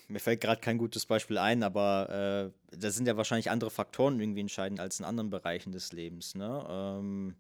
[0.08, 4.18] mir fällt gerade kein gutes Beispiel ein, aber äh, da sind ja wahrscheinlich andere Faktoren
[4.20, 6.34] irgendwie entscheidend als in anderen Bereichen des Lebens.
[6.34, 6.66] Ne?
[6.66, 7.36] Ähm,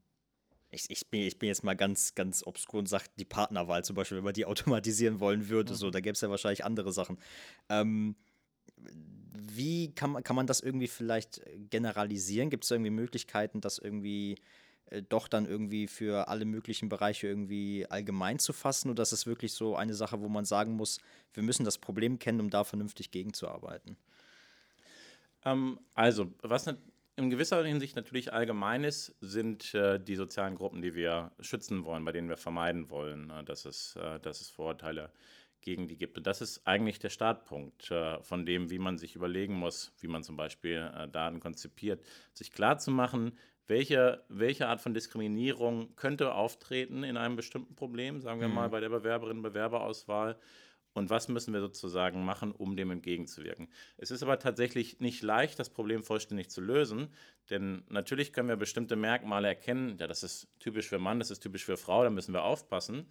[0.76, 3.96] ich, ich, bin, ich bin jetzt mal ganz, ganz obskur und sage die Partnerwahl zum
[3.96, 5.76] Beispiel, wenn man die automatisieren wollen würde, mhm.
[5.76, 7.18] so, da gäbe es ja wahrscheinlich andere Sachen.
[7.68, 8.14] Ähm,
[9.32, 12.50] wie kann man, kann man das irgendwie vielleicht generalisieren?
[12.50, 14.36] Gibt es irgendwie Möglichkeiten, das irgendwie
[14.86, 18.90] äh, doch dann irgendwie für alle möglichen Bereiche irgendwie allgemein zu fassen?
[18.90, 20.98] Oder ist es wirklich so eine Sache, wo man sagen muss,
[21.32, 23.96] wir müssen das Problem kennen, um da vernünftig gegenzuarbeiten?
[25.44, 26.66] Ähm, also, was,
[27.16, 32.04] in gewisser Hinsicht natürlich allgemein ist, sind äh, die sozialen Gruppen, die wir schützen wollen,
[32.04, 35.10] bei denen wir vermeiden wollen, äh, dass, es, äh, dass es Vorurteile
[35.62, 36.18] gegen die gibt.
[36.18, 40.08] Und das ist eigentlich der Startpunkt äh, von dem, wie man sich überlegen muss, wie
[40.08, 47.02] man zum Beispiel äh, Daten konzipiert, sich klarzumachen, welche, welche Art von Diskriminierung könnte auftreten
[47.02, 48.54] in einem bestimmten Problem, sagen wir mhm.
[48.54, 50.38] mal bei der Bewerberinnen-Bewerberauswahl
[50.96, 53.68] und was müssen wir sozusagen machen, um dem entgegenzuwirken.
[53.98, 57.08] Es ist aber tatsächlich nicht leicht, das Problem vollständig zu lösen,
[57.50, 61.40] denn natürlich können wir bestimmte Merkmale erkennen, ja, das ist typisch für Mann, das ist
[61.40, 63.06] typisch für Frau, da müssen wir aufpassen.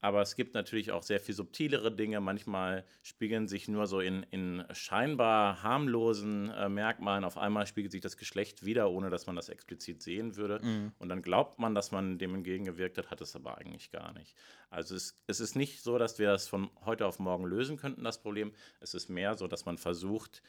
[0.00, 2.20] Aber es gibt natürlich auch sehr viel subtilere Dinge.
[2.20, 7.24] Manchmal spiegeln sich nur so in, in scheinbar harmlosen äh, Merkmalen.
[7.24, 10.64] Auf einmal spiegelt sich das Geschlecht wieder, ohne dass man das explizit sehen würde.
[10.64, 10.92] Mhm.
[10.98, 14.36] Und dann glaubt man, dass man dem entgegengewirkt hat, hat es aber eigentlich gar nicht.
[14.68, 18.04] Also es, es ist nicht so, dass wir das von heute auf morgen lösen könnten,
[18.04, 18.52] das Problem.
[18.80, 20.42] Es ist mehr so, dass man versucht,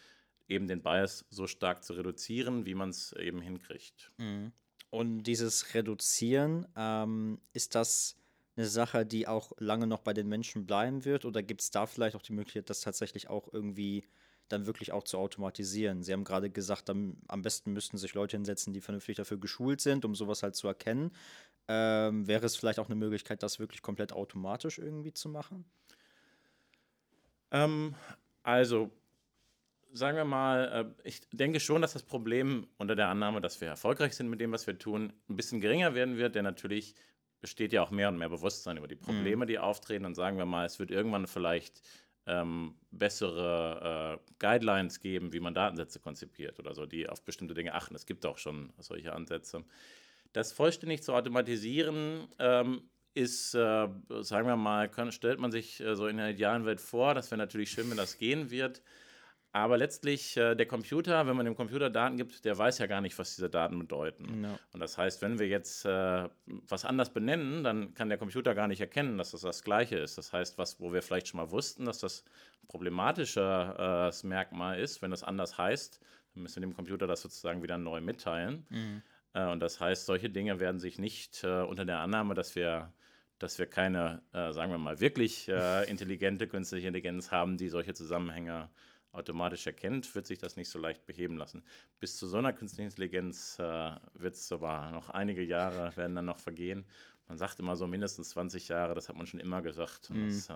[0.50, 4.12] eben den Bias so stark zu reduzieren, wie man es eben hinkriegt.
[4.18, 4.52] Mhm.
[4.90, 8.18] Und dieses Reduzieren, ähm, ist das
[8.58, 11.26] eine Sache, die auch lange noch bei den Menschen bleiben wird?
[11.26, 14.06] Oder gibt es da vielleicht auch die Möglichkeit, das tatsächlich auch irgendwie
[14.50, 16.04] dann wirklich auch zu automatisieren?
[16.04, 19.82] Sie haben gerade gesagt, am, am besten müssten sich Leute hinsetzen, die vernünftig dafür geschult
[19.82, 21.12] sind, um sowas halt zu erkennen.
[21.68, 25.66] Ähm, wäre es vielleicht auch eine Möglichkeit, das wirklich komplett automatisch irgendwie zu machen?
[27.52, 27.94] Ähm,
[28.44, 28.90] also,
[29.92, 33.68] sagen wir mal, äh, ich denke schon, dass das Problem unter der Annahme, dass wir
[33.68, 36.96] erfolgreich sind mit dem, was wir tun, ein bisschen geringer werden wird, denn natürlich
[37.40, 39.48] besteht ja auch mehr und mehr Bewusstsein über die Probleme, mhm.
[39.48, 40.06] die auftreten.
[40.06, 41.82] Und sagen wir mal, es wird irgendwann vielleicht
[42.26, 47.74] ähm, bessere äh, Guidelines geben, wie man Datensätze konzipiert oder so, die auf bestimmte Dinge
[47.74, 47.96] achten.
[47.96, 49.64] Es gibt auch schon solche Ansätze.
[50.34, 52.82] Das vollständig zu automatisieren ähm,
[53.14, 53.88] ist, äh,
[54.22, 57.14] sagen wir mal, kann, stellt man sich äh, so in der idealen Welt vor.
[57.14, 58.82] Das wäre natürlich schön, wenn das gehen wird.
[59.52, 63.02] Aber letztlich, äh, der Computer, wenn man dem Computer Daten gibt, der weiß ja gar
[63.02, 64.42] nicht, was diese Daten bedeuten.
[64.42, 64.60] No.
[64.74, 68.68] Und das heißt, wenn wir jetzt äh, was anders benennen, dann kann der Computer gar
[68.68, 70.18] nicht erkennen, dass das das Gleiche ist.
[70.18, 72.24] Das heißt, was, wo wir vielleicht schon mal wussten, dass das
[72.62, 76.02] ein problematisches äh, Merkmal ist, wenn das anders heißt,
[76.34, 78.66] dann müssen wir dem Computer das sozusagen wieder neu mitteilen.
[78.70, 79.02] Mhm.
[79.34, 82.94] Äh, und das heißt, solche Dinge werden sich nicht äh, unter der Annahme, dass wir
[83.40, 85.48] dass wir keine, äh, sagen wir mal, wirklich
[85.88, 88.72] intelligente künstliche Intelligenz haben, die solche Zusammenhänge
[89.18, 91.64] automatisch erkennt, wird sich das nicht so leicht beheben lassen.
[92.00, 96.26] Bis zu so einer künstlichen Intelligenz äh, wird es aber noch einige Jahre, werden dann
[96.26, 96.86] noch vergehen.
[97.28, 100.10] Man sagt immer so mindestens 20 Jahre, das hat man schon immer gesagt.
[100.10, 100.30] Und mm.
[100.30, 100.54] das äh,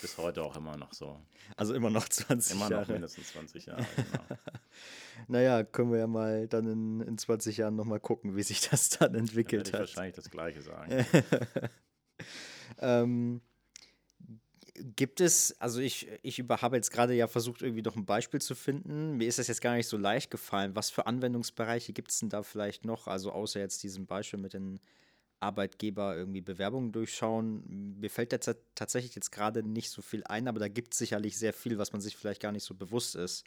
[0.00, 1.20] bis heute auch immer noch so.
[1.56, 2.74] Also immer noch 20 immer Jahre.
[2.74, 4.24] Immer noch mindestens 20 Jahre, genau.
[5.28, 8.88] naja, können wir ja mal dann in, in 20 Jahren nochmal gucken, wie sich das
[8.88, 9.88] dann entwickelt dann hat.
[9.88, 11.06] Ich wahrscheinlich das Gleiche sagen.
[12.80, 13.40] ähm,
[14.96, 18.56] Gibt es, also ich, ich habe jetzt gerade ja versucht, irgendwie noch ein Beispiel zu
[18.56, 19.16] finden.
[19.16, 20.74] Mir ist das jetzt gar nicht so leicht gefallen.
[20.74, 23.06] Was für Anwendungsbereiche gibt es denn da vielleicht noch?
[23.06, 24.80] Also außer jetzt diesem Beispiel mit den
[25.38, 27.98] Arbeitgeber irgendwie Bewerbungen durchschauen.
[28.00, 31.38] Mir fällt jetzt tatsächlich jetzt gerade nicht so viel ein, aber da gibt es sicherlich
[31.38, 33.44] sehr viel, was man sich vielleicht gar nicht so bewusst ist.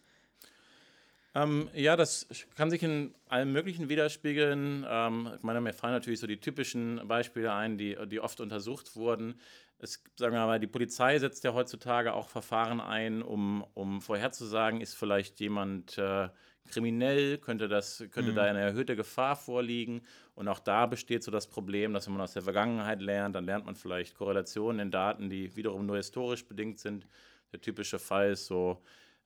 [1.35, 4.85] Ähm, ja, das kann sich in allem Möglichen widerspiegeln.
[4.87, 8.95] Ähm, ich meine, mir fallen natürlich so die typischen Beispiele ein, die, die oft untersucht
[8.95, 9.35] wurden
[9.79, 14.81] es, sagen wir mal, die Polizei setzt ja heutzutage auch Verfahren ein, um, um vorherzusagen,
[14.81, 16.29] ist vielleicht jemand äh,
[16.67, 18.35] kriminell, könnte, das, könnte mhm.
[18.35, 20.01] da eine erhöhte Gefahr vorliegen.
[20.35, 23.45] Und auch da besteht so das Problem, dass wenn man aus der Vergangenheit lernt, dann
[23.45, 27.07] lernt man vielleicht Korrelationen in Daten, die wiederum nur historisch bedingt sind.
[27.51, 28.81] Der typische Fall ist so,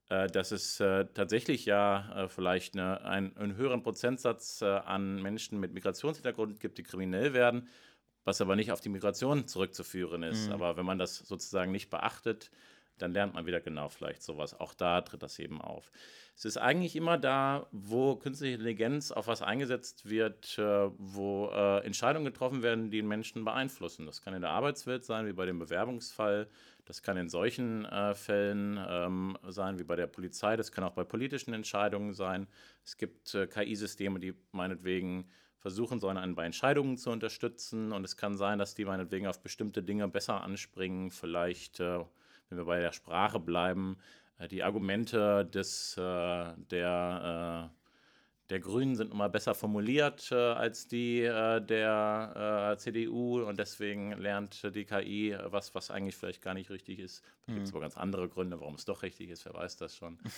[0.09, 5.21] äh, dass es äh, tatsächlich ja äh, vielleicht eine, ein, einen höheren Prozentsatz äh, an
[5.21, 7.69] Menschen mit Migrationshintergrund gibt, die kriminell werden
[8.23, 10.47] was aber nicht auf die Migration zurückzuführen ist.
[10.47, 10.53] Mhm.
[10.53, 12.51] Aber wenn man das sozusagen nicht beachtet,
[12.97, 14.59] dann lernt man wieder genau vielleicht sowas.
[14.59, 15.91] Auch da tritt das eben auf.
[16.35, 21.85] Es ist eigentlich immer da, wo künstliche Intelligenz auf was eingesetzt wird, äh, wo äh,
[21.85, 24.05] Entscheidungen getroffen werden, die den Menschen beeinflussen.
[24.05, 26.47] Das kann in der Arbeitswelt sein, wie bei dem Bewerbungsfall.
[26.85, 30.55] Das kann in solchen äh, Fällen ähm, sein, wie bei der Polizei.
[30.55, 32.47] Das kann auch bei politischen Entscheidungen sein.
[32.83, 35.29] Es gibt KI-Systeme, die meinetwegen
[35.61, 37.91] versuchen sollen, einen bei Entscheidungen zu unterstützen.
[37.91, 41.11] Und es kann sein, dass die meinetwegen auf bestimmte Dinge besser anspringen.
[41.11, 41.99] Vielleicht, äh,
[42.49, 43.97] wenn wir bei der Sprache bleiben,
[44.39, 47.71] äh, die Argumente des, äh, der,
[48.51, 53.41] der Grünen sind immer besser formuliert äh, als die äh, der CDU.
[53.43, 57.23] Und deswegen lernt die KI was, was eigentlich vielleicht gar nicht richtig ist.
[57.47, 57.77] Da gibt es mhm.
[57.77, 59.45] aber ganz andere Gründe, warum es doch richtig ist.
[59.45, 60.19] Wer weiß das schon.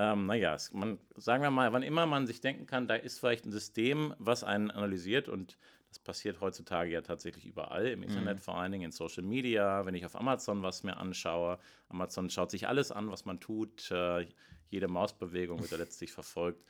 [0.00, 3.18] Ähm, naja, es, man, sagen wir mal, wann immer man sich denken kann, da ist
[3.18, 8.36] vielleicht ein System, was einen analysiert und das passiert heutzutage ja tatsächlich überall, im Internet
[8.36, 8.42] mhm.
[8.42, 11.58] vor allen Dingen, in Social Media, wenn ich auf Amazon was mir anschaue.
[11.88, 14.28] Amazon schaut sich alles an, was man tut, äh,
[14.70, 16.62] jede Mausbewegung wird da letztlich verfolgt.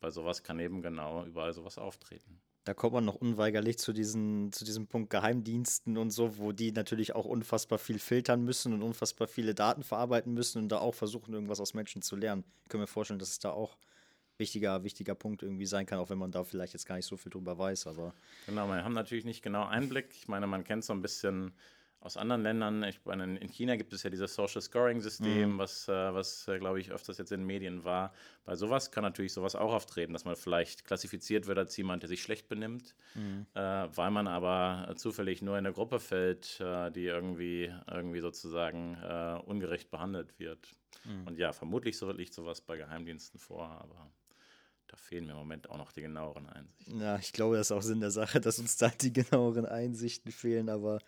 [0.00, 2.40] Bei sowas kann eben genau überall sowas auftreten.
[2.64, 6.72] Da kommt man noch unweigerlich zu, diesen, zu diesem Punkt Geheimdiensten und so, wo die
[6.72, 10.94] natürlich auch unfassbar viel filtern müssen und unfassbar viele Daten verarbeiten müssen und da auch
[10.94, 12.44] versuchen, irgendwas aus Menschen zu lernen.
[12.62, 13.76] Ich kann mir vorstellen, dass es da auch
[14.36, 17.16] wichtiger, wichtiger Punkt irgendwie sein kann, auch wenn man da vielleicht jetzt gar nicht so
[17.16, 17.86] viel drüber weiß.
[17.86, 18.14] Aber
[18.46, 20.08] genau, wir haben natürlich nicht genau Einblick.
[20.12, 21.52] Ich meine, man kennt so ein bisschen
[22.00, 22.82] aus anderen Ländern.
[22.84, 25.58] Ich meine, in China gibt es ja dieses Social Scoring System, mhm.
[25.58, 28.12] was, äh, was äh, glaube ich, öfters jetzt in den Medien war.
[28.44, 32.08] Bei sowas kann natürlich sowas auch auftreten, dass man vielleicht klassifiziert wird als jemand, der
[32.08, 33.46] sich schlecht benimmt, mhm.
[33.54, 38.96] äh, weil man aber zufällig nur in eine Gruppe fällt, äh, die irgendwie, irgendwie sozusagen
[39.02, 40.70] äh, ungerecht behandelt wird.
[41.04, 41.26] Mhm.
[41.26, 44.10] Und ja, vermutlich so liegt sowas bei Geheimdiensten vor, aber
[44.90, 47.00] da fehlen mir im Moment auch noch die genaueren Einsichten.
[47.00, 50.32] Ja, ich glaube, das ist auch Sinn der Sache, dass uns da die genaueren Einsichten
[50.32, 50.98] fehlen, aber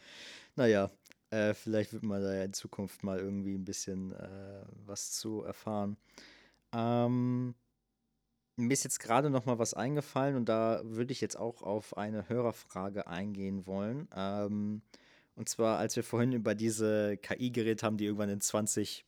[0.56, 0.90] naja,
[1.30, 5.42] äh, vielleicht wird man da ja in Zukunft mal irgendwie ein bisschen äh, was zu
[5.42, 5.96] erfahren.
[6.74, 7.54] Ähm,
[8.56, 11.96] mir ist jetzt gerade noch mal was eingefallen und da würde ich jetzt auch auf
[11.96, 14.08] eine Hörerfrage eingehen wollen.
[14.14, 14.82] Ähm,
[15.34, 19.06] und zwar, als wir vorhin über diese KI geredet haben, die irgendwann in 20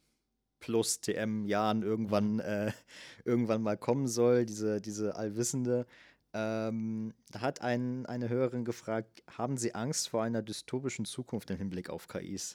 [0.61, 2.73] plus TM-Jahren irgendwann, äh,
[3.25, 5.87] irgendwann mal kommen soll, diese, diese Allwissende.
[6.35, 11.59] Ähm, da hat ein, eine Hörerin gefragt, haben Sie Angst vor einer dystopischen Zukunft im
[11.59, 12.55] Hinblick auf KIs?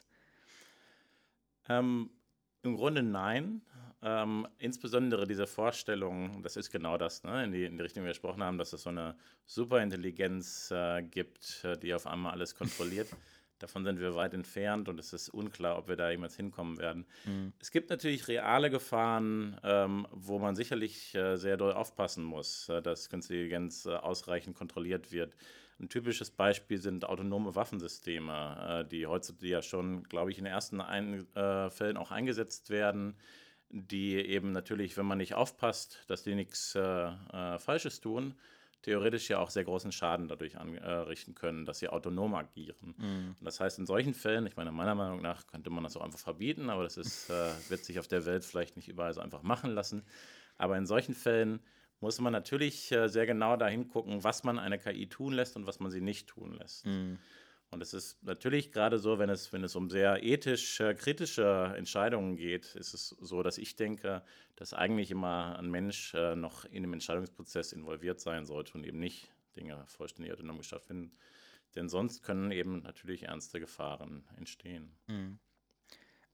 [1.70, 2.10] Ähm,
[2.64, 3.62] Im Grunde nein.
[4.02, 8.08] Ähm, insbesondere diese Vorstellung, das ist genau das, ne, in, die, in die Richtung, die
[8.08, 9.16] wir gesprochen haben, dass es so eine
[9.46, 13.10] Superintelligenz äh, gibt, äh, die auf einmal alles kontrolliert.
[13.60, 17.06] Davon sind wir weit entfernt und es ist unklar, ob wir da jemals hinkommen werden.
[17.26, 17.54] Mhm.
[17.60, 22.82] Es gibt natürlich reale Gefahren, ähm, wo man sicherlich äh, sehr doll aufpassen muss, äh,
[22.82, 25.36] dass künstliche Intelligenz äh, ausreichend kontrolliert wird.
[25.80, 30.54] Ein typisches Beispiel sind autonome Waffensysteme, äh, die heutzutage ja schon, glaube ich, in den
[30.54, 33.16] ersten ein äh, Fällen auch eingesetzt werden,
[33.70, 37.12] die eben natürlich, wenn man nicht aufpasst, dass die nichts äh,
[37.60, 38.36] Falsches tun,
[38.82, 42.96] theoretisch ja auch sehr großen Schaden dadurch anrichten können, dass sie autonom agieren.
[42.98, 43.36] Mhm.
[43.42, 46.20] das heißt, in solchen Fällen, ich meine, meiner Meinung nach könnte man das auch einfach
[46.20, 49.44] verbieten, aber das ist, äh, wird sich auf der Welt vielleicht nicht überall so einfach
[49.44, 50.04] machen lassen.
[50.58, 51.60] Aber in solchen Fällen
[52.00, 55.66] muss man natürlich äh, sehr genau dahin gucken, was man eine KI tun lässt und
[55.66, 56.86] was man sie nicht tun lässt.
[56.86, 57.20] Mhm.
[57.72, 61.74] Und es ist natürlich gerade so, wenn es, wenn es um sehr ethisch äh, kritische
[61.78, 64.24] Entscheidungen geht, ist es so, dass ich denke,
[64.56, 69.00] dass eigentlich immer ein Mensch äh, noch in dem Entscheidungsprozess involviert sein sollte und eben
[69.00, 71.12] nicht Dinge vollständig autonom stattfinden.
[71.76, 74.92] Denn sonst können eben natürlich ernste Gefahren entstehen.
[75.06, 75.38] Mhm.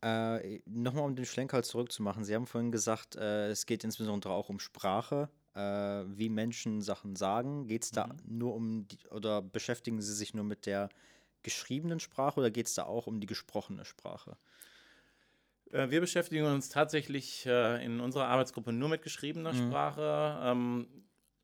[0.02, 2.24] Äh, Nochmal um den Schlenker zurückzumachen.
[2.24, 7.65] Sie haben vorhin gesagt, äh, es geht insbesondere auch um Sprache, wie Menschen Sachen sagen.
[7.67, 8.38] Geht es da mhm.
[8.38, 10.89] nur um die, oder beschäftigen Sie sich nur mit der
[11.45, 14.36] geschriebenen Sprache oder geht es da auch um die gesprochene Sprache?
[15.71, 19.67] Äh, wir beschäftigen uns tatsächlich äh, in unserer Arbeitsgruppe nur mit geschriebener mhm.
[19.67, 20.39] Sprache.
[20.43, 20.88] Ähm,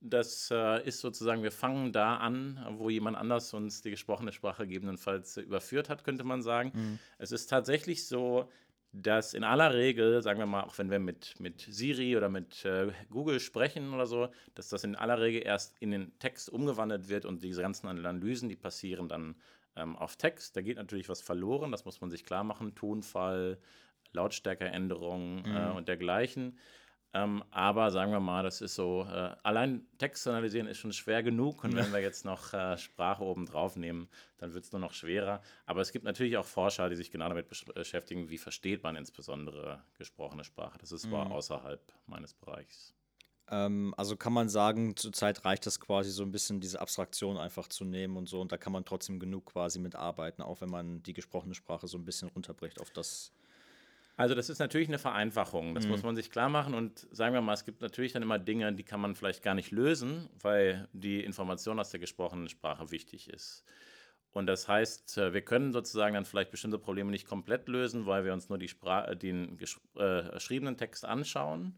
[0.02, 4.66] das äh, ist sozusagen, wir fangen da an, wo jemand anders uns die gesprochene Sprache
[4.66, 6.72] gegebenenfalls überführt hat, könnte man sagen.
[6.74, 7.00] Mhm.
[7.20, 8.50] Es ist tatsächlich so,
[8.94, 12.66] dass in aller Regel, sagen wir mal, auch wenn wir mit, mit Siri oder mit
[12.66, 17.08] äh, Google sprechen oder so, dass das in aller Regel erst in den Text umgewandelt
[17.08, 19.36] wird und diese ganzen Analysen, die passieren dann
[19.76, 20.56] ähm, auf Text.
[20.56, 22.76] Da geht natürlich was verloren, das muss man sich klar machen.
[22.76, 23.60] Tonfall,
[24.14, 25.56] Lautstärkeänderungen äh, mhm.
[25.56, 26.58] äh, und dergleichen.
[27.14, 30.94] Ähm, aber sagen wir mal, das ist so, äh, allein Text zu analysieren ist schon
[30.94, 31.64] schwer genug.
[31.64, 34.08] Und wenn wir jetzt noch äh, Sprache oben drauf nehmen,
[34.38, 35.42] dann wird es nur noch schwerer.
[35.66, 39.84] Aber es gibt natürlich auch Forscher, die sich genau damit beschäftigen, wie versteht man insbesondere
[39.98, 40.78] gesprochene Sprache.
[40.80, 41.32] Das ist zwar mhm.
[41.34, 42.96] außerhalb meines Bereichs.
[43.52, 47.68] Ähm, also kann man sagen, zurzeit reicht das quasi so ein bisschen diese Abstraktion einfach
[47.68, 48.42] zu nehmen und so.
[48.42, 51.98] Und da kann man trotzdem genug quasi mitarbeiten, auch wenn man die gesprochene Sprache so
[51.98, 53.32] ein bisschen runterbricht auf das.
[54.18, 55.92] Also das ist natürlich eine Vereinfachung, das mhm.
[55.92, 58.72] muss man sich klar machen und sagen wir mal, es gibt natürlich dann immer Dinge,
[58.74, 63.30] die kann man vielleicht gar nicht lösen, weil die Information aus der gesprochenen Sprache wichtig
[63.30, 63.64] ist.
[64.34, 68.24] Und das heißt, äh, wir können sozusagen dann vielleicht bestimmte Probleme nicht komplett lösen, weil
[68.24, 69.58] wir uns nur die Spra den
[69.96, 71.76] äh, geschriebenen Text anschauen.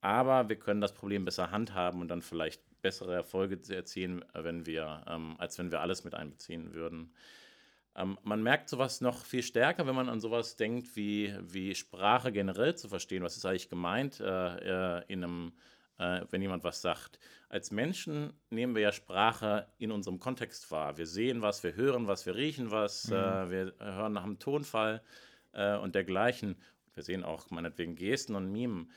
[0.00, 5.04] Aber wir können das Problem besser handhaben und dann vielleicht bessere Erfolge erzielen, wenn wir,
[5.08, 7.12] ähm, als wenn wir alles mit einbeziehen würden.
[7.96, 12.30] Ähm, man merkt sowas noch viel stärker, wenn man an sowas denkt, wie, wie Sprache
[12.30, 13.24] generell zu verstehen.
[13.24, 15.52] Was ist eigentlich gemeint äh, äh in einem,
[15.98, 17.18] äh, wenn jemand was sagt?
[17.48, 20.96] Als Menschen nehmen wir ja Sprache in unserem Kontext wahr.
[20.96, 23.16] Wir sehen was, wir hören was, wir riechen was, mhm.
[23.16, 25.02] äh, wir hören nach dem Tonfall
[25.52, 26.56] äh, und dergleichen.
[26.94, 28.92] Wir sehen auch meinetwegen Gesten und Mimen.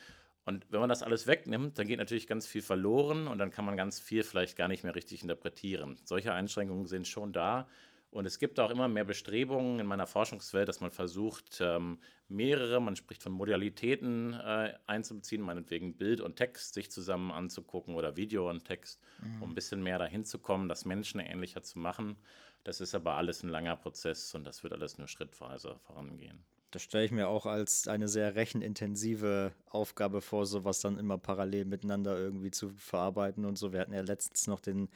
[0.45, 3.65] Und wenn man das alles wegnimmt, dann geht natürlich ganz viel verloren und dann kann
[3.65, 5.97] man ganz viel vielleicht gar nicht mehr richtig interpretieren.
[6.03, 7.67] Solche Einschränkungen sind schon da.
[8.11, 12.81] Und es gibt auch immer mehr Bestrebungen in meiner Forschungswelt, dass man versucht, ähm, mehrere,
[12.81, 18.49] man spricht von Modalitäten äh, einzubeziehen, meinetwegen Bild und Text sich zusammen anzugucken oder Video
[18.49, 19.43] und Text, mhm.
[19.43, 22.17] um ein bisschen mehr dahin zu kommen, das Menschen ähnlicher zu machen.
[22.65, 26.43] Das ist aber alles ein langer Prozess und das wird alles nur schrittweise vorangehen.
[26.71, 31.65] Das stelle ich mir auch als eine sehr rechenintensive Aufgabe vor, sowas dann immer parallel
[31.65, 33.73] miteinander irgendwie zu verarbeiten und so.
[33.73, 34.87] Wir hatten ja letztens noch den,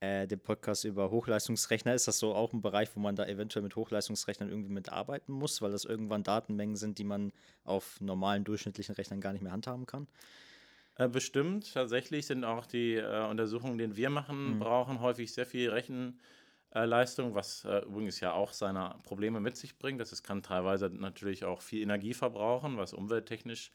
[0.00, 1.94] äh, den Podcast über Hochleistungsrechner.
[1.94, 5.60] Ist das so auch ein Bereich, wo man da eventuell mit Hochleistungsrechnern irgendwie mitarbeiten muss,
[5.60, 7.32] weil das irgendwann Datenmengen sind, die man
[7.64, 10.08] auf normalen durchschnittlichen Rechnern gar nicht mehr handhaben kann?
[10.96, 11.74] Äh, bestimmt.
[11.74, 14.58] Tatsächlich sind auch die äh, Untersuchungen, die wir machen, mhm.
[14.60, 16.18] brauchen häufig sehr viel Rechen.
[16.74, 20.00] Äh, Leistung, was äh, übrigens ja auch seine Probleme mit sich bringt.
[20.00, 23.72] Das kann teilweise natürlich auch viel Energie verbrauchen, was umwelttechnisch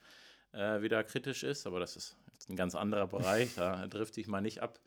[0.52, 2.16] äh, wieder kritisch ist, aber das ist
[2.48, 4.78] ein ganz anderer Bereich, da trifft sich mal nicht ab.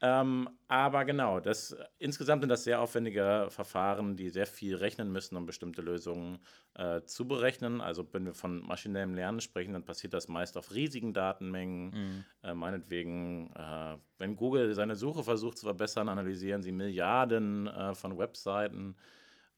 [0.00, 5.36] Ähm, aber genau, das, insgesamt sind das sehr aufwendige Verfahren, die sehr viel rechnen müssen,
[5.36, 6.38] um bestimmte Lösungen
[6.74, 7.80] äh, zu berechnen.
[7.80, 11.90] Also wenn wir von maschinellem Lernen sprechen, dann passiert das meist auf riesigen Datenmengen.
[11.90, 12.24] Mhm.
[12.42, 18.18] Äh, meinetwegen, äh, wenn Google seine Suche versucht zu verbessern, analysieren sie Milliarden äh, von
[18.18, 18.94] Webseiten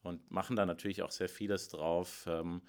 [0.02, 2.24] und machen da natürlich auch sehr vieles drauf.
[2.26, 2.66] Ähm, äh,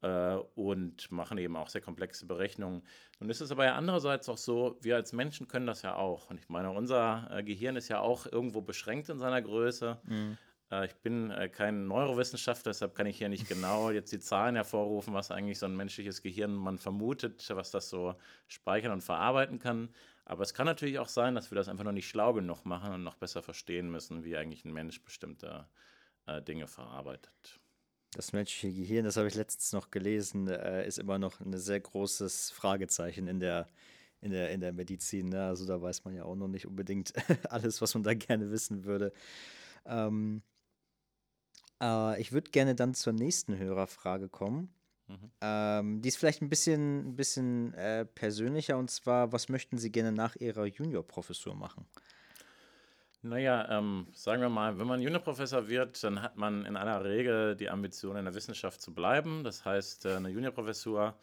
[0.00, 2.82] und machen eben auch sehr komplexe Berechnungen.
[3.18, 6.30] Nun ist es aber ja andererseits auch so, wir als Menschen können das ja auch.
[6.30, 9.98] Und ich meine, unser äh, Gehirn ist ja auch irgendwo beschränkt in seiner Größe.
[10.04, 10.38] Mhm.
[10.70, 14.54] Äh, ich bin äh, kein Neurowissenschaftler, deshalb kann ich hier nicht genau jetzt die Zahlen
[14.54, 18.14] hervorrufen, was eigentlich so ein menschliches Gehirn man vermutet, was das so
[18.46, 19.88] speichern und verarbeiten kann.
[20.24, 22.92] Aber es kann natürlich auch sein, dass wir das einfach noch nicht schlau genug machen
[22.92, 25.66] und noch besser verstehen müssen, wie eigentlich ein Mensch bestimmte
[26.26, 27.58] äh, Dinge verarbeitet.
[28.12, 31.80] Das menschliche Gehirn, das habe ich letztens noch gelesen, äh, ist immer noch ein sehr
[31.80, 33.68] großes Fragezeichen in der,
[34.20, 35.28] in der, in der Medizin.
[35.28, 35.44] Ne?
[35.44, 37.12] Also da weiß man ja auch noch nicht unbedingt
[37.50, 39.12] alles, was man da gerne wissen würde.
[39.84, 40.42] Ähm,
[41.82, 44.72] äh, ich würde gerne dann zur nächsten Hörerfrage kommen.
[45.06, 45.30] Mhm.
[45.40, 49.90] Ähm, die ist vielleicht ein bisschen, ein bisschen äh, persönlicher und zwar, was möchten Sie
[49.90, 51.86] gerne nach Ihrer Juniorprofessur machen?
[53.22, 57.56] Naja, ähm, sagen wir mal, wenn man Juniorprofessor wird, dann hat man in aller Regel
[57.56, 59.42] die Ambition, in der Wissenschaft zu bleiben.
[59.42, 61.16] Das heißt, äh, eine Juniorprofessur,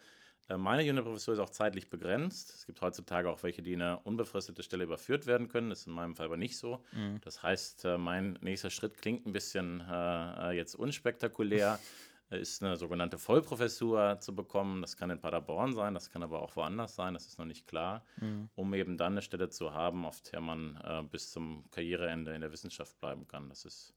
[0.48, 2.54] äh, meine Juniorprofessur ist auch zeitlich begrenzt.
[2.54, 5.70] Es gibt heutzutage auch welche, die in eine unbefristete Stelle überführt werden können.
[5.70, 6.84] Das ist in meinem Fall aber nicht so.
[6.92, 7.20] Mhm.
[7.22, 11.78] Das heißt, äh, mein nächster Schritt klingt ein bisschen äh, jetzt unspektakulär.
[12.30, 14.82] ist eine sogenannte Vollprofessur zu bekommen.
[14.82, 17.66] Das kann in Paderborn sein, das kann aber auch woanders sein, das ist noch nicht
[17.66, 18.48] klar, mhm.
[18.54, 22.40] um eben dann eine Stelle zu haben, auf der man äh, bis zum Karriereende in
[22.40, 23.48] der Wissenschaft bleiben kann.
[23.48, 23.94] Das ist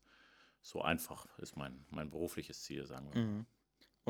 [0.61, 3.21] so einfach, ist mein, mein berufliches Ziel, sagen wir.
[3.21, 3.45] Mhm.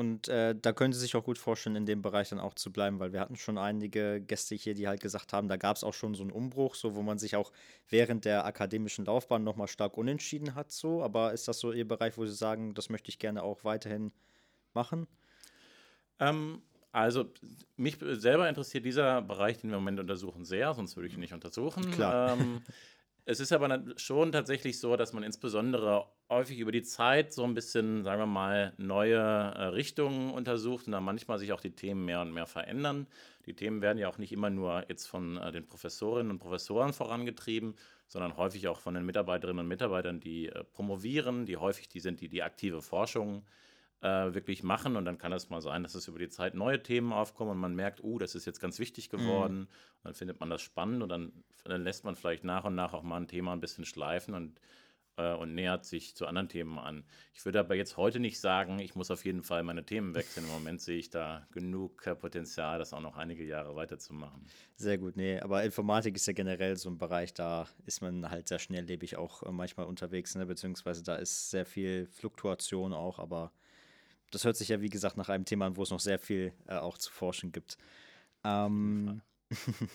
[0.00, 2.72] Und äh, da können Sie sich auch gut vorstellen, in dem Bereich dann auch zu
[2.72, 5.84] bleiben, weil wir hatten schon einige Gäste hier, die halt gesagt haben, da gab es
[5.84, 7.52] auch schon so einen Umbruch, so wo man sich auch
[7.90, 11.02] während der akademischen Laufbahn nochmal stark unentschieden hat, so.
[11.02, 14.10] Aber ist das so Ihr Bereich, wo Sie sagen, das möchte ich gerne auch weiterhin
[14.72, 15.06] machen?
[16.18, 17.26] Ähm, also
[17.76, 21.20] mich selber interessiert dieser Bereich, den wir im Moment untersuchen, sehr, sonst würde ich ihn
[21.20, 21.90] nicht untersuchen.
[21.90, 22.38] Klar.
[22.40, 22.62] Ähm,
[23.30, 27.54] Es ist aber schon tatsächlich so, dass man insbesondere häufig über die Zeit so ein
[27.54, 32.04] bisschen, sagen wir mal, neue äh, Richtungen untersucht und dann manchmal sich auch die Themen
[32.04, 33.06] mehr und mehr verändern.
[33.46, 36.92] Die Themen werden ja auch nicht immer nur jetzt von äh, den Professorinnen und Professoren
[36.92, 37.76] vorangetrieben,
[38.08, 42.20] sondern häufig auch von den Mitarbeiterinnen und Mitarbeitern, die äh, promovieren, die häufig die sind,
[42.20, 43.69] die die aktive Forschung äh,
[44.02, 44.96] wirklich machen.
[44.96, 47.58] Und dann kann es mal sein, dass es über die Zeit neue Themen aufkommen und
[47.58, 49.60] man merkt, uh, das ist jetzt ganz wichtig geworden.
[49.60, 49.68] Mhm.
[50.04, 51.32] Dann findet man das spannend und dann,
[51.64, 54.60] dann, lässt man vielleicht nach und nach auch mal ein Thema ein bisschen schleifen und,
[55.16, 57.04] äh, und nähert sich zu anderen Themen an.
[57.34, 60.46] Ich würde aber jetzt heute nicht sagen, ich muss auf jeden Fall meine Themen wechseln.
[60.46, 64.46] Im Moment sehe ich da genug äh, Potenzial, das auch noch einige Jahre weiterzumachen.
[64.76, 68.48] Sehr gut, nee, aber Informatik ist ja generell so ein Bereich, da ist man halt
[68.48, 70.46] sehr schnelllebig auch äh, manchmal unterwegs, ne?
[70.46, 73.52] beziehungsweise da ist sehr viel Fluktuation auch, aber
[74.30, 76.52] das hört sich ja, wie gesagt, nach einem Thema an, wo es noch sehr viel
[76.66, 77.76] äh, auch zu forschen gibt.
[78.44, 79.22] Ähm,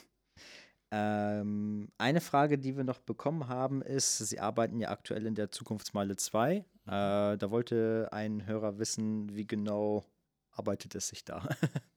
[0.91, 5.51] ähm, eine Frage, die wir noch bekommen haben, ist, Sie arbeiten ja aktuell in der
[5.51, 6.55] Zukunftsmeile 2.
[6.55, 10.05] Äh, da wollte ein Hörer wissen, wie genau
[10.51, 11.47] arbeitet es sich da?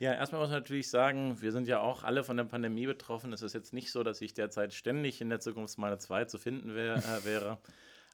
[0.00, 3.32] Ja, erstmal muss man natürlich sagen, wir sind ja auch alle von der Pandemie betroffen.
[3.32, 6.74] Es ist jetzt nicht so, dass ich derzeit ständig in der Zukunftsmeile 2 zu finden
[6.74, 7.58] wär, äh, wäre.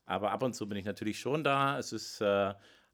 [0.04, 1.78] Aber ab und zu bin ich natürlich schon da.
[1.78, 2.52] Es ist äh,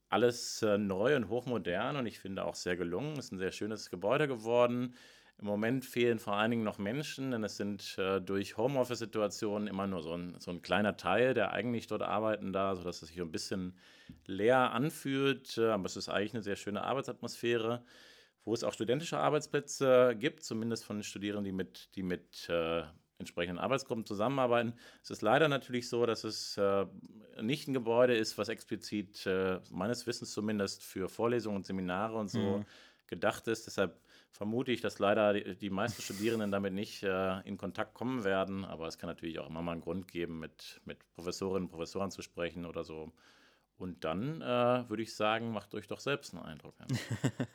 [0.08, 3.18] alles äh, neu und hochmodern und ich finde auch sehr gelungen.
[3.18, 4.94] Es ist ein sehr schönes Gebäude geworden.
[5.38, 9.86] Im Moment fehlen vor allen Dingen noch Menschen, denn es sind äh, durch Homeoffice-Situationen immer
[9.86, 13.20] nur so ein, so ein kleiner Teil, der eigentlich dort arbeiten da, sodass es sich
[13.20, 13.76] ein bisschen
[14.24, 15.58] leer anfühlt.
[15.58, 17.84] Äh, aber es ist eigentlich eine sehr schöne Arbeitsatmosphäre,
[18.44, 22.84] wo es auch studentische Arbeitsplätze gibt, zumindest von Studierenden, die mit, die mit äh,
[23.18, 24.74] entsprechenden Arbeitsgruppen zusammenarbeiten.
[25.02, 26.86] Es ist leider natürlich so, dass es äh,
[27.40, 32.28] nicht ein Gebäude ist, was explizit äh, meines Wissens zumindest für Vorlesungen und Seminare und
[32.28, 32.64] so mhm.
[33.06, 33.66] gedacht ist.
[33.66, 33.98] Deshalb
[34.30, 38.64] vermute ich, dass leider die, die meisten Studierenden damit nicht äh, in Kontakt kommen werden.
[38.64, 42.10] Aber es kann natürlich auch immer mal einen Grund geben, mit, mit Professorinnen und Professoren
[42.10, 43.12] zu sprechen oder so.
[43.78, 46.74] Und dann äh, würde ich sagen, macht euch doch selbst einen Eindruck.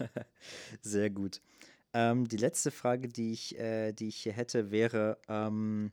[0.82, 1.42] Sehr gut.
[1.94, 5.92] Ähm, die letzte Frage, die ich, äh, die ich hier hätte, wäre, ähm,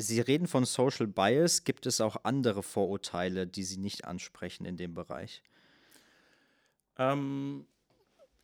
[0.00, 1.64] Sie reden von Social Bias.
[1.64, 5.42] Gibt es auch andere Vorurteile, die Sie nicht ansprechen in dem Bereich?
[6.98, 7.66] Ähm,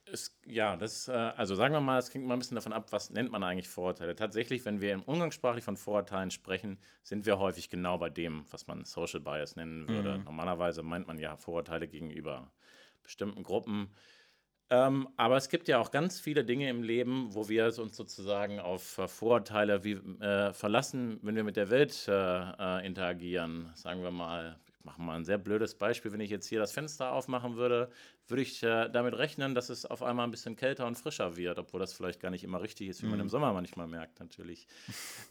[0.07, 2.91] es, ja, das, äh, also sagen wir mal, es klingt mal ein bisschen davon ab,
[2.91, 4.17] was nennt man eigentlich Vorurteile.
[4.17, 8.67] Tatsächlich, wenn wir im Umgangssprachlich von Vorurteilen sprechen, sind wir häufig genau bei dem, was
[8.67, 10.19] man Social Bias nennen würde.
[10.19, 10.25] Mhm.
[10.25, 12.51] Normalerweise meint man ja Vorurteile gegenüber
[13.03, 13.95] bestimmten Gruppen.
[14.71, 18.61] Ähm, aber es gibt ja auch ganz viele Dinge im Leben, wo wir uns sozusagen
[18.61, 23.71] auf äh, Vorurteile wie, äh, verlassen, wenn wir mit der Welt äh, äh, interagieren.
[23.75, 26.73] Sagen wir mal, ich mache mal ein sehr blödes Beispiel, wenn ich jetzt hier das
[26.73, 27.91] Fenster aufmachen würde,
[28.27, 31.59] würde ich äh, damit rechnen, dass es auf einmal ein bisschen kälter und frischer wird,
[31.59, 33.31] obwohl das vielleicht gar nicht immer richtig ist, wie man im mhm.
[33.31, 34.67] Sommer manchmal merkt natürlich.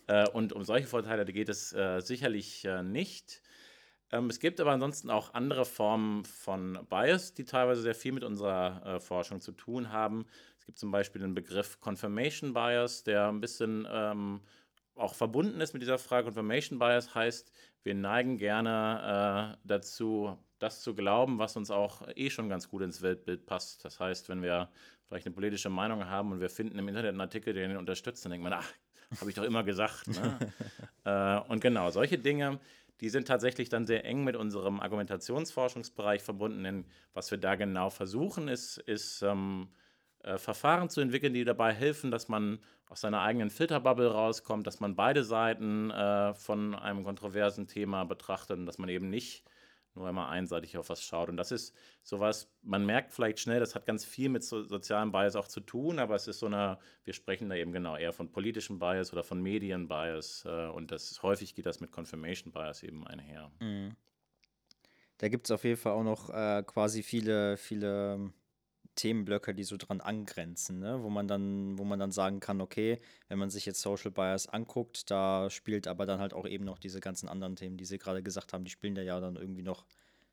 [0.07, 3.41] Äh, und um solche Vorteile geht es sicherlich nicht.
[4.13, 8.23] Ähm, es gibt aber ansonsten auch andere Formen von Bias, die teilweise sehr viel mit
[8.23, 10.27] unserer äh, Forschung zu tun haben.
[10.59, 14.41] Es gibt zum Beispiel den Begriff Confirmation Bias, der ein bisschen ähm,
[14.95, 16.25] auch verbunden ist mit dieser Frage.
[16.25, 17.51] Confirmation Bias heißt,
[17.81, 22.83] wir neigen gerne äh, dazu, das zu glauben, was uns auch eh schon ganz gut
[22.83, 23.83] ins Weltbild passt.
[23.83, 24.69] Das heißt, wenn wir
[25.07, 28.23] vielleicht eine politische Meinung haben und wir finden im Internet einen Artikel, der ihn unterstützt,
[28.23, 28.71] dann denkt man, ach,
[29.19, 30.07] habe ich doch immer gesagt.
[30.07, 30.37] Ne?
[31.03, 32.59] äh, und genau, solche Dinge,
[33.03, 36.63] die sind tatsächlich dann sehr eng mit unserem Argumentationsforschungsbereich verbunden.
[36.63, 39.67] Denn was wir da genau versuchen, ist, ist ähm,
[40.23, 44.79] äh, Verfahren zu entwickeln, die dabei helfen, dass man aus seiner eigenen Filterbubble rauskommt, dass
[44.79, 49.43] man beide Seiten äh, von einem kontroversen Thema betrachtet und dass man eben nicht
[49.95, 51.29] nur immer einseitig auf was schaut.
[51.29, 55.11] Und das ist sowas, man merkt vielleicht schnell, das hat ganz viel mit so, sozialem
[55.11, 58.13] Bias auch zu tun, aber es ist so eine, wir sprechen da eben genau eher
[58.13, 62.83] von politischem Bias oder von Medien-Bias äh, und das häufig geht das mit Confirmation Bias
[62.83, 63.51] eben einher.
[63.59, 63.95] Mhm.
[65.17, 68.33] Da gibt es auf jeden Fall auch noch äh, quasi viele, viele
[68.95, 71.03] Themenblöcke, die so dran angrenzen, ne?
[71.03, 74.47] wo man dann, wo man dann sagen kann, okay, wenn man sich jetzt Social Bias
[74.47, 77.97] anguckt, da spielt aber dann halt auch eben noch diese ganzen anderen Themen, die Sie
[77.97, 79.85] gerade gesagt haben, die spielen da ja dann irgendwie noch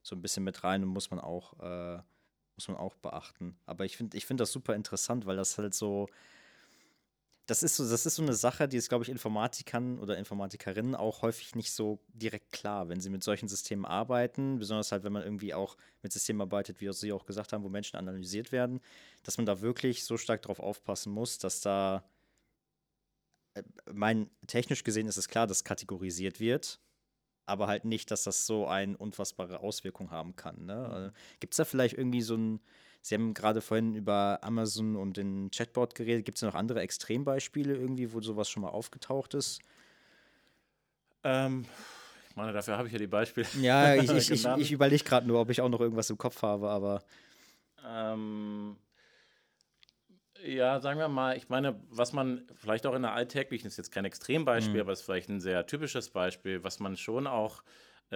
[0.03, 2.03] so ein bisschen mit rein und muss man auch, äh,
[2.57, 3.57] muss man auch beachten.
[3.67, 6.09] Aber ich finde, ich finde das super interessant, weil das halt so,
[7.51, 10.95] das ist so, das ist so eine Sache, die ist, glaube ich, Informatikern oder Informatikerinnen
[10.95, 15.13] auch häufig nicht so direkt klar, wenn sie mit solchen Systemen arbeiten, besonders halt, wenn
[15.13, 18.81] man irgendwie auch mit Systemen arbeitet, wie Sie auch gesagt haben, wo Menschen analysiert werden,
[19.25, 22.05] dass man da wirklich so stark drauf aufpassen muss, dass da
[23.55, 26.79] äh, mein technisch gesehen ist es klar, dass kategorisiert wird,
[27.47, 30.67] aber halt nicht, dass das so eine unfassbare Auswirkung haben kann.
[30.67, 31.13] Ne?
[31.13, 31.39] Mhm.
[31.41, 32.61] Gibt es da vielleicht irgendwie so ein
[33.03, 36.25] Sie haben gerade vorhin über Amazon und den Chatbot geredet.
[36.25, 39.61] Gibt es noch andere Extrembeispiele irgendwie, wo sowas schon mal aufgetaucht ist?
[41.25, 41.65] Ähm,
[42.29, 43.47] ich meine, dafür habe ich ja die Beispiele.
[43.61, 46.43] Ja, ich, ich, ich, ich überlege gerade nur, ob ich auch noch irgendwas im Kopf
[46.43, 47.03] habe, aber.
[47.87, 48.77] Ähm,
[50.45, 53.93] ja, sagen wir mal, ich meine, was man vielleicht auch in der alltäglichen, ist jetzt
[53.93, 54.81] kein Extrembeispiel, mhm.
[54.81, 57.63] aber ist vielleicht ein sehr typisches Beispiel, was man schon auch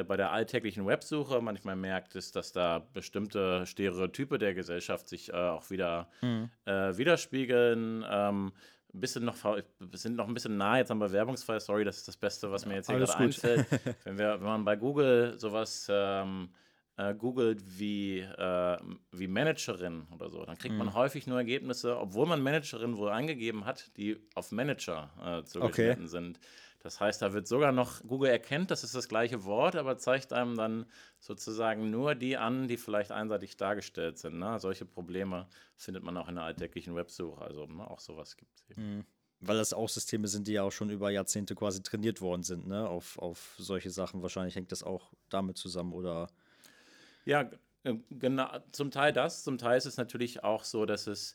[0.03, 5.37] bei der alltäglichen Websuche manchmal merkt, ist, dass da bestimmte Stereotype der Gesellschaft sich äh,
[5.37, 6.51] auch wieder mhm.
[6.65, 8.05] äh, widerspiegeln.
[8.09, 8.53] Ähm,
[8.93, 11.61] ein bisschen noch, wir sind noch ein bisschen nah jetzt am Bewerbungsfall.
[11.61, 13.67] Sorry, das ist das Beste, was mir jetzt hier gerade einfällt.
[14.05, 16.51] wenn, wir, wenn man bei Google sowas ähm,
[16.97, 18.79] äh, googelt wie, äh,
[19.11, 20.79] wie Managerin oder so, dann kriegt mhm.
[20.79, 26.05] man häufig nur Ergebnisse, obwohl man Managerin wohl eingegeben hat, die auf Manager äh, zugeschnitten
[26.05, 26.07] okay.
[26.07, 26.39] sind.
[26.85, 30.35] Das heißt, da wird sogar noch, Google erkennt, das ist das gleiche Wort, aber zeigt
[30.35, 30.85] einem dann
[31.19, 34.39] sozusagen nur die an, die vielleicht einseitig dargestellt sind.
[34.39, 34.61] Ne?
[34.61, 37.41] Solche Probleme findet man auch in der alltäglichen Websuche.
[37.41, 38.97] Also ne, auch sowas gibt es eben.
[38.97, 39.05] Mhm.
[39.41, 42.67] Weil das auch Systeme sind, die ja auch schon über Jahrzehnte quasi trainiert worden sind,
[42.67, 42.87] ne?
[42.87, 44.21] Auf, auf solche Sachen.
[44.21, 46.29] Wahrscheinlich hängt das auch damit zusammen, oder?
[47.25, 47.51] Ja,
[48.11, 51.35] genau, zum Teil das, zum Teil ist es natürlich auch so, dass es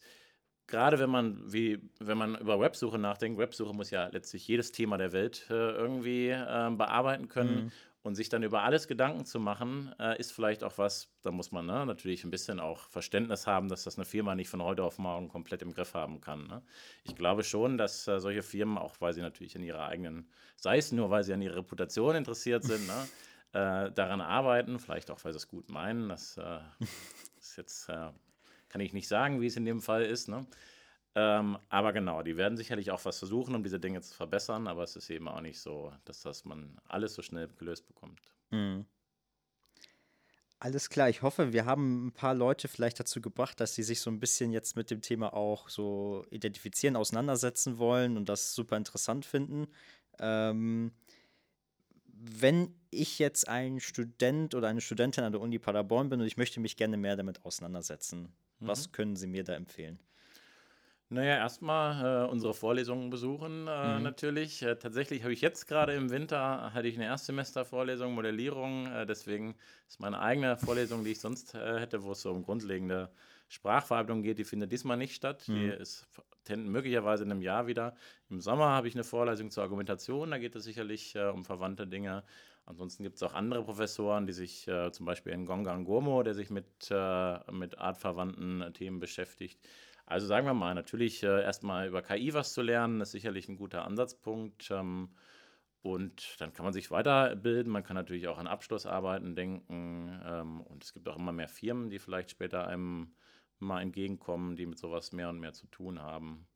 [0.69, 4.97] gerade wenn man, wie, wenn man über Websuche nachdenkt, Websuche muss ja letztlich jedes Thema
[4.97, 7.65] der Welt äh, irgendwie äh, bearbeiten können.
[7.65, 7.71] Mhm.
[8.01, 11.51] Und sich dann über alles Gedanken zu machen, äh, ist vielleicht auch was, da muss
[11.51, 14.83] man ne, natürlich ein bisschen auch Verständnis haben, dass das eine Firma nicht von heute
[14.85, 16.47] auf morgen komplett im Griff haben kann.
[16.47, 16.61] Ne?
[17.03, 20.77] Ich glaube schon, dass äh, solche Firmen, auch weil sie natürlich in ihrer eigenen, sei
[20.77, 23.07] es nur, weil sie an ihrer Reputation interessiert sind, ne,
[23.87, 26.07] äh, daran arbeiten, vielleicht auch, weil sie es gut meinen.
[26.09, 26.59] Das äh,
[27.37, 27.89] ist jetzt
[28.69, 30.27] kann ich nicht sagen, wie es in dem Fall ist.
[30.27, 30.45] Ne?
[31.15, 34.83] Ähm, aber genau, die werden sicherlich auch was versuchen, um diese Dinge zu verbessern, aber
[34.83, 38.21] es ist eben auch nicht so, dass das man alles so schnell gelöst bekommt.
[38.51, 38.85] Mhm.
[40.61, 44.01] Alles klar, ich hoffe, wir haben ein paar Leute vielleicht dazu gebracht, dass sie sich
[44.01, 48.75] so ein bisschen jetzt mit dem Thema auch so identifizieren, auseinandersetzen wollen und das super
[48.75, 49.67] interessant finden.
[50.19, 50.91] Ähm,
[52.05, 56.35] wenn ich jetzt ein Student oder eine Studentin an der Uni Paderborn bin und ich
[56.35, 58.67] möchte mich gerne mehr damit auseinandersetzen, Mhm.
[58.67, 59.99] Was können Sie mir da empfehlen?
[61.11, 64.03] Naja, erstmal äh, unsere Vorlesungen besuchen äh, mhm.
[64.03, 64.61] natürlich.
[64.61, 68.85] Äh, tatsächlich habe ich jetzt gerade im Winter hatte ich eine Erstsemestervorlesung Modellierung.
[68.85, 69.55] Äh, deswegen
[69.87, 73.09] ist meine eigene Vorlesung, die ich sonst äh, hätte, wo es so um grundlegende
[73.47, 75.47] Sprachverarbeitung geht, die findet diesmal nicht statt.
[75.47, 75.55] Mhm.
[75.55, 76.07] Die ist
[76.47, 77.95] möglicherweise in einem Jahr wieder.
[78.29, 80.29] Im Sommer habe ich eine Vorlesung zur Argumentation.
[80.29, 82.23] Da geht es sicherlich äh, um verwandte Dinge.
[82.69, 86.51] Ansonsten gibt es auch andere Professoren, die sich zum Beispiel in Gongang Gomo, der sich
[86.51, 86.91] mit,
[87.51, 89.59] mit artverwandten Themen beschäftigt
[90.09, 93.57] also sagen wir mal, natürlich äh, erstmal über KI was zu lernen, ist sicherlich ein
[93.57, 94.71] guter Ansatzpunkt.
[94.71, 95.09] Ähm,
[95.83, 97.71] und dann kann man sich weiterbilden.
[97.71, 100.19] Man kann natürlich auch an Abschlussarbeiten denken.
[100.25, 103.13] Ähm, und es gibt auch immer mehr Firmen, die vielleicht später einem
[103.59, 106.47] mal entgegenkommen, die mit sowas mehr und mehr zu tun haben.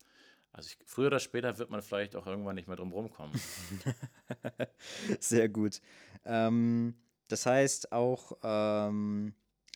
[0.54, 3.34] Also ich, früher oder später wird man vielleicht auch irgendwann nicht mehr drum rumkommen.
[5.20, 5.82] Sehr gut.
[6.26, 6.96] Ähm,
[7.28, 9.34] das heißt auch, ähm,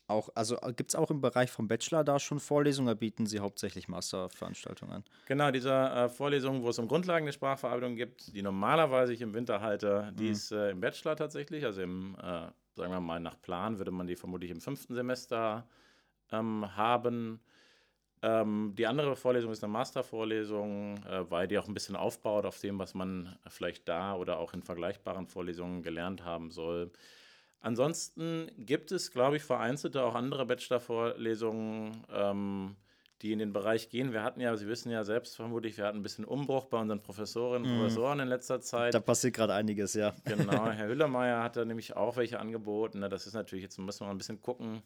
[0.08, 3.26] auch, also äh, gibt es auch im Bereich vom Bachelor da schon Vorlesungen oder bieten
[3.26, 5.04] Sie hauptsächlich Masterveranstaltungen an?
[5.26, 9.34] Genau, diese äh, Vorlesungen, wo es um Grundlagen der Sprachverarbeitung gibt, die normalerweise ich im
[9.34, 10.32] Winter halte, die mhm.
[10.32, 14.08] ist äh, im Bachelor tatsächlich, also im, äh, sagen wir mal, nach Plan würde man
[14.08, 15.68] die vermutlich im fünften Semester
[16.32, 17.42] ähm, haben.
[18.24, 22.60] Ähm, die andere Vorlesung ist eine Mastervorlesung, äh, weil die auch ein bisschen aufbaut auf
[22.60, 26.92] dem, was man vielleicht da oder auch in vergleichbaren Vorlesungen gelernt haben soll.
[27.60, 32.76] Ansonsten gibt es, glaube ich, vereinzelte auch andere Bachelor-Vorlesungen, ähm,
[33.22, 34.14] die in den Bereich gehen.
[34.14, 37.02] Wir hatten ja, Sie wissen ja selbst vermutlich, wir hatten ein bisschen Umbruch bei unseren
[37.02, 37.82] Professorinnen und mhm.
[37.82, 38.94] Professoren in letzter Zeit.
[38.94, 40.14] Da passiert gerade einiges, ja.
[40.26, 43.02] Genau, Herr Hüllermeier hat da nämlich auch welche angeboten.
[43.02, 44.84] Das ist natürlich, jetzt müssen wir mal ein bisschen gucken,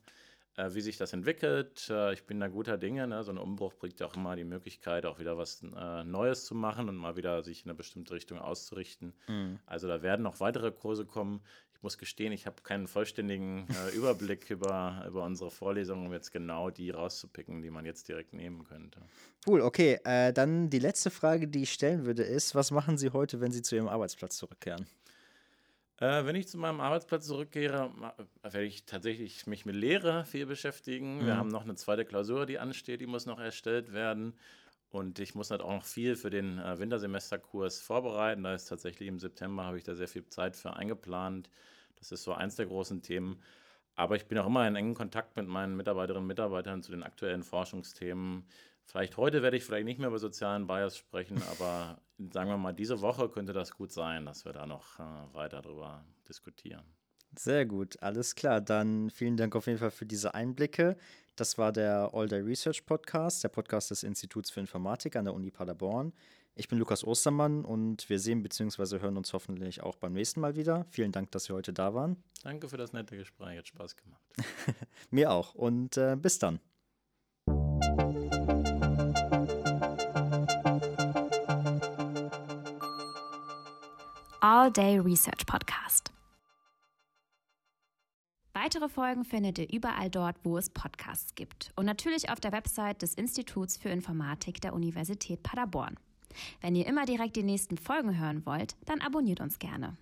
[0.58, 1.90] äh, wie sich das entwickelt.
[1.90, 3.08] Äh, ich bin da guter Dinge.
[3.08, 3.24] Ne?
[3.24, 6.56] So ein Umbruch bringt ja auch immer die Möglichkeit, auch wieder was äh, Neues zu
[6.56, 9.14] machen und mal wieder sich in eine bestimmte Richtung auszurichten.
[9.28, 9.60] Mhm.
[9.66, 11.42] Also da werden noch weitere Kurse kommen.
[11.74, 16.32] Ich muss gestehen, ich habe keinen vollständigen äh, Überblick über, über unsere Vorlesungen, um jetzt
[16.32, 19.00] genau die rauszupicken, die man jetzt direkt nehmen könnte.
[19.48, 20.00] Cool, okay.
[20.04, 23.52] Äh, dann die letzte Frage, die ich stellen würde, ist, was machen Sie heute, wenn
[23.52, 24.86] Sie zu Ihrem Arbeitsplatz zurückkehren?
[26.02, 27.92] Äh, wenn ich zu meinem Arbeitsplatz zurückkehre,
[28.42, 31.20] werde ich tatsächlich mich mit Lehre viel beschäftigen.
[31.20, 31.26] Mhm.
[31.28, 34.34] Wir haben noch eine zweite Klausur, die ansteht, die muss noch erstellt werden.
[34.90, 38.42] Und ich muss halt auch noch viel für den äh, Wintersemesterkurs vorbereiten.
[38.42, 41.52] Da ist tatsächlich im September, habe ich da sehr viel Zeit für eingeplant.
[41.98, 43.40] Das ist so eins der großen Themen.
[43.96, 47.04] Aber ich bin auch immer in engen Kontakt mit meinen Mitarbeiterinnen und Mitarbeitern zu den
[47.04, 48.48] aktuellen Forschungsthemen.
[48.86, 52.02] Vielleicht heute werde ich vielleicht nicht mehr über sozialen Bias sprechen, aber
[52.34, 55.04] sagen wir mal, diese Woche könnte das gut sein, dass wir da noch äh,
[55.34, 56.84] weiter darüber diskutieren.
[57.38, 58.60] Sehr gut, alles klar.
[58.60, 60.98] Dann vielen Dank auf jeden Fall für diese Einblicke.
[61.36, 65.34] Das war der All Day Research Podcast, der Podcast des Instituts für Informatik an der
[65.34, 66.14] Uni Paderborn.
[66.56, 69.00] Ich bin Lukas Ostermann und wir sehen bzw.
[69.00, 70.86] hören uns hoffentlich auch beim nächsten Mal wieder.
[70.90, 72.22] Vielen Dank, dass Sie heute da waren.
[72.44, 74.22] Danke für das nette Gespräch, hat Spaß gemacht.
[75.10, 76.60] Mir auch und äh, bis dann.
[84.44, 86.12] All Day Research Podcast.
[88.54, 93.04] Weitere Folgen findet ihr überall dort, wo es Podcasts gibt und natürlich auf der Website
[93.04, 95.96] des Instituts für Informatik der Universität Paderborn.
[96.60, 99.96] Wenn ihr immer direkt die nächsten Folgen hören wollt, dann abonniert uns gerne.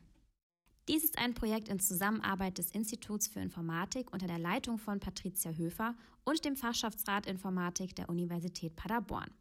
[0.88, 5.52] Dies ist ein Projekt in Zusammenarbeit des Instituts für Informatik unter der Leitung von Patricia
[5.52, 9.32] Höfer und dem Fachschaftsrat Informatik der Universität Paderborn.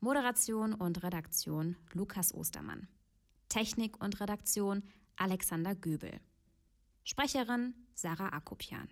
[0.00, 2.88] Moderation und Redaktion Lukas Ostermann.
[3.50, 4.82] Technik und Redaktion
[5.16, 6.18] Alexander Göbel.
[7.04, 8.88] Sprecherin Sarah Akopian.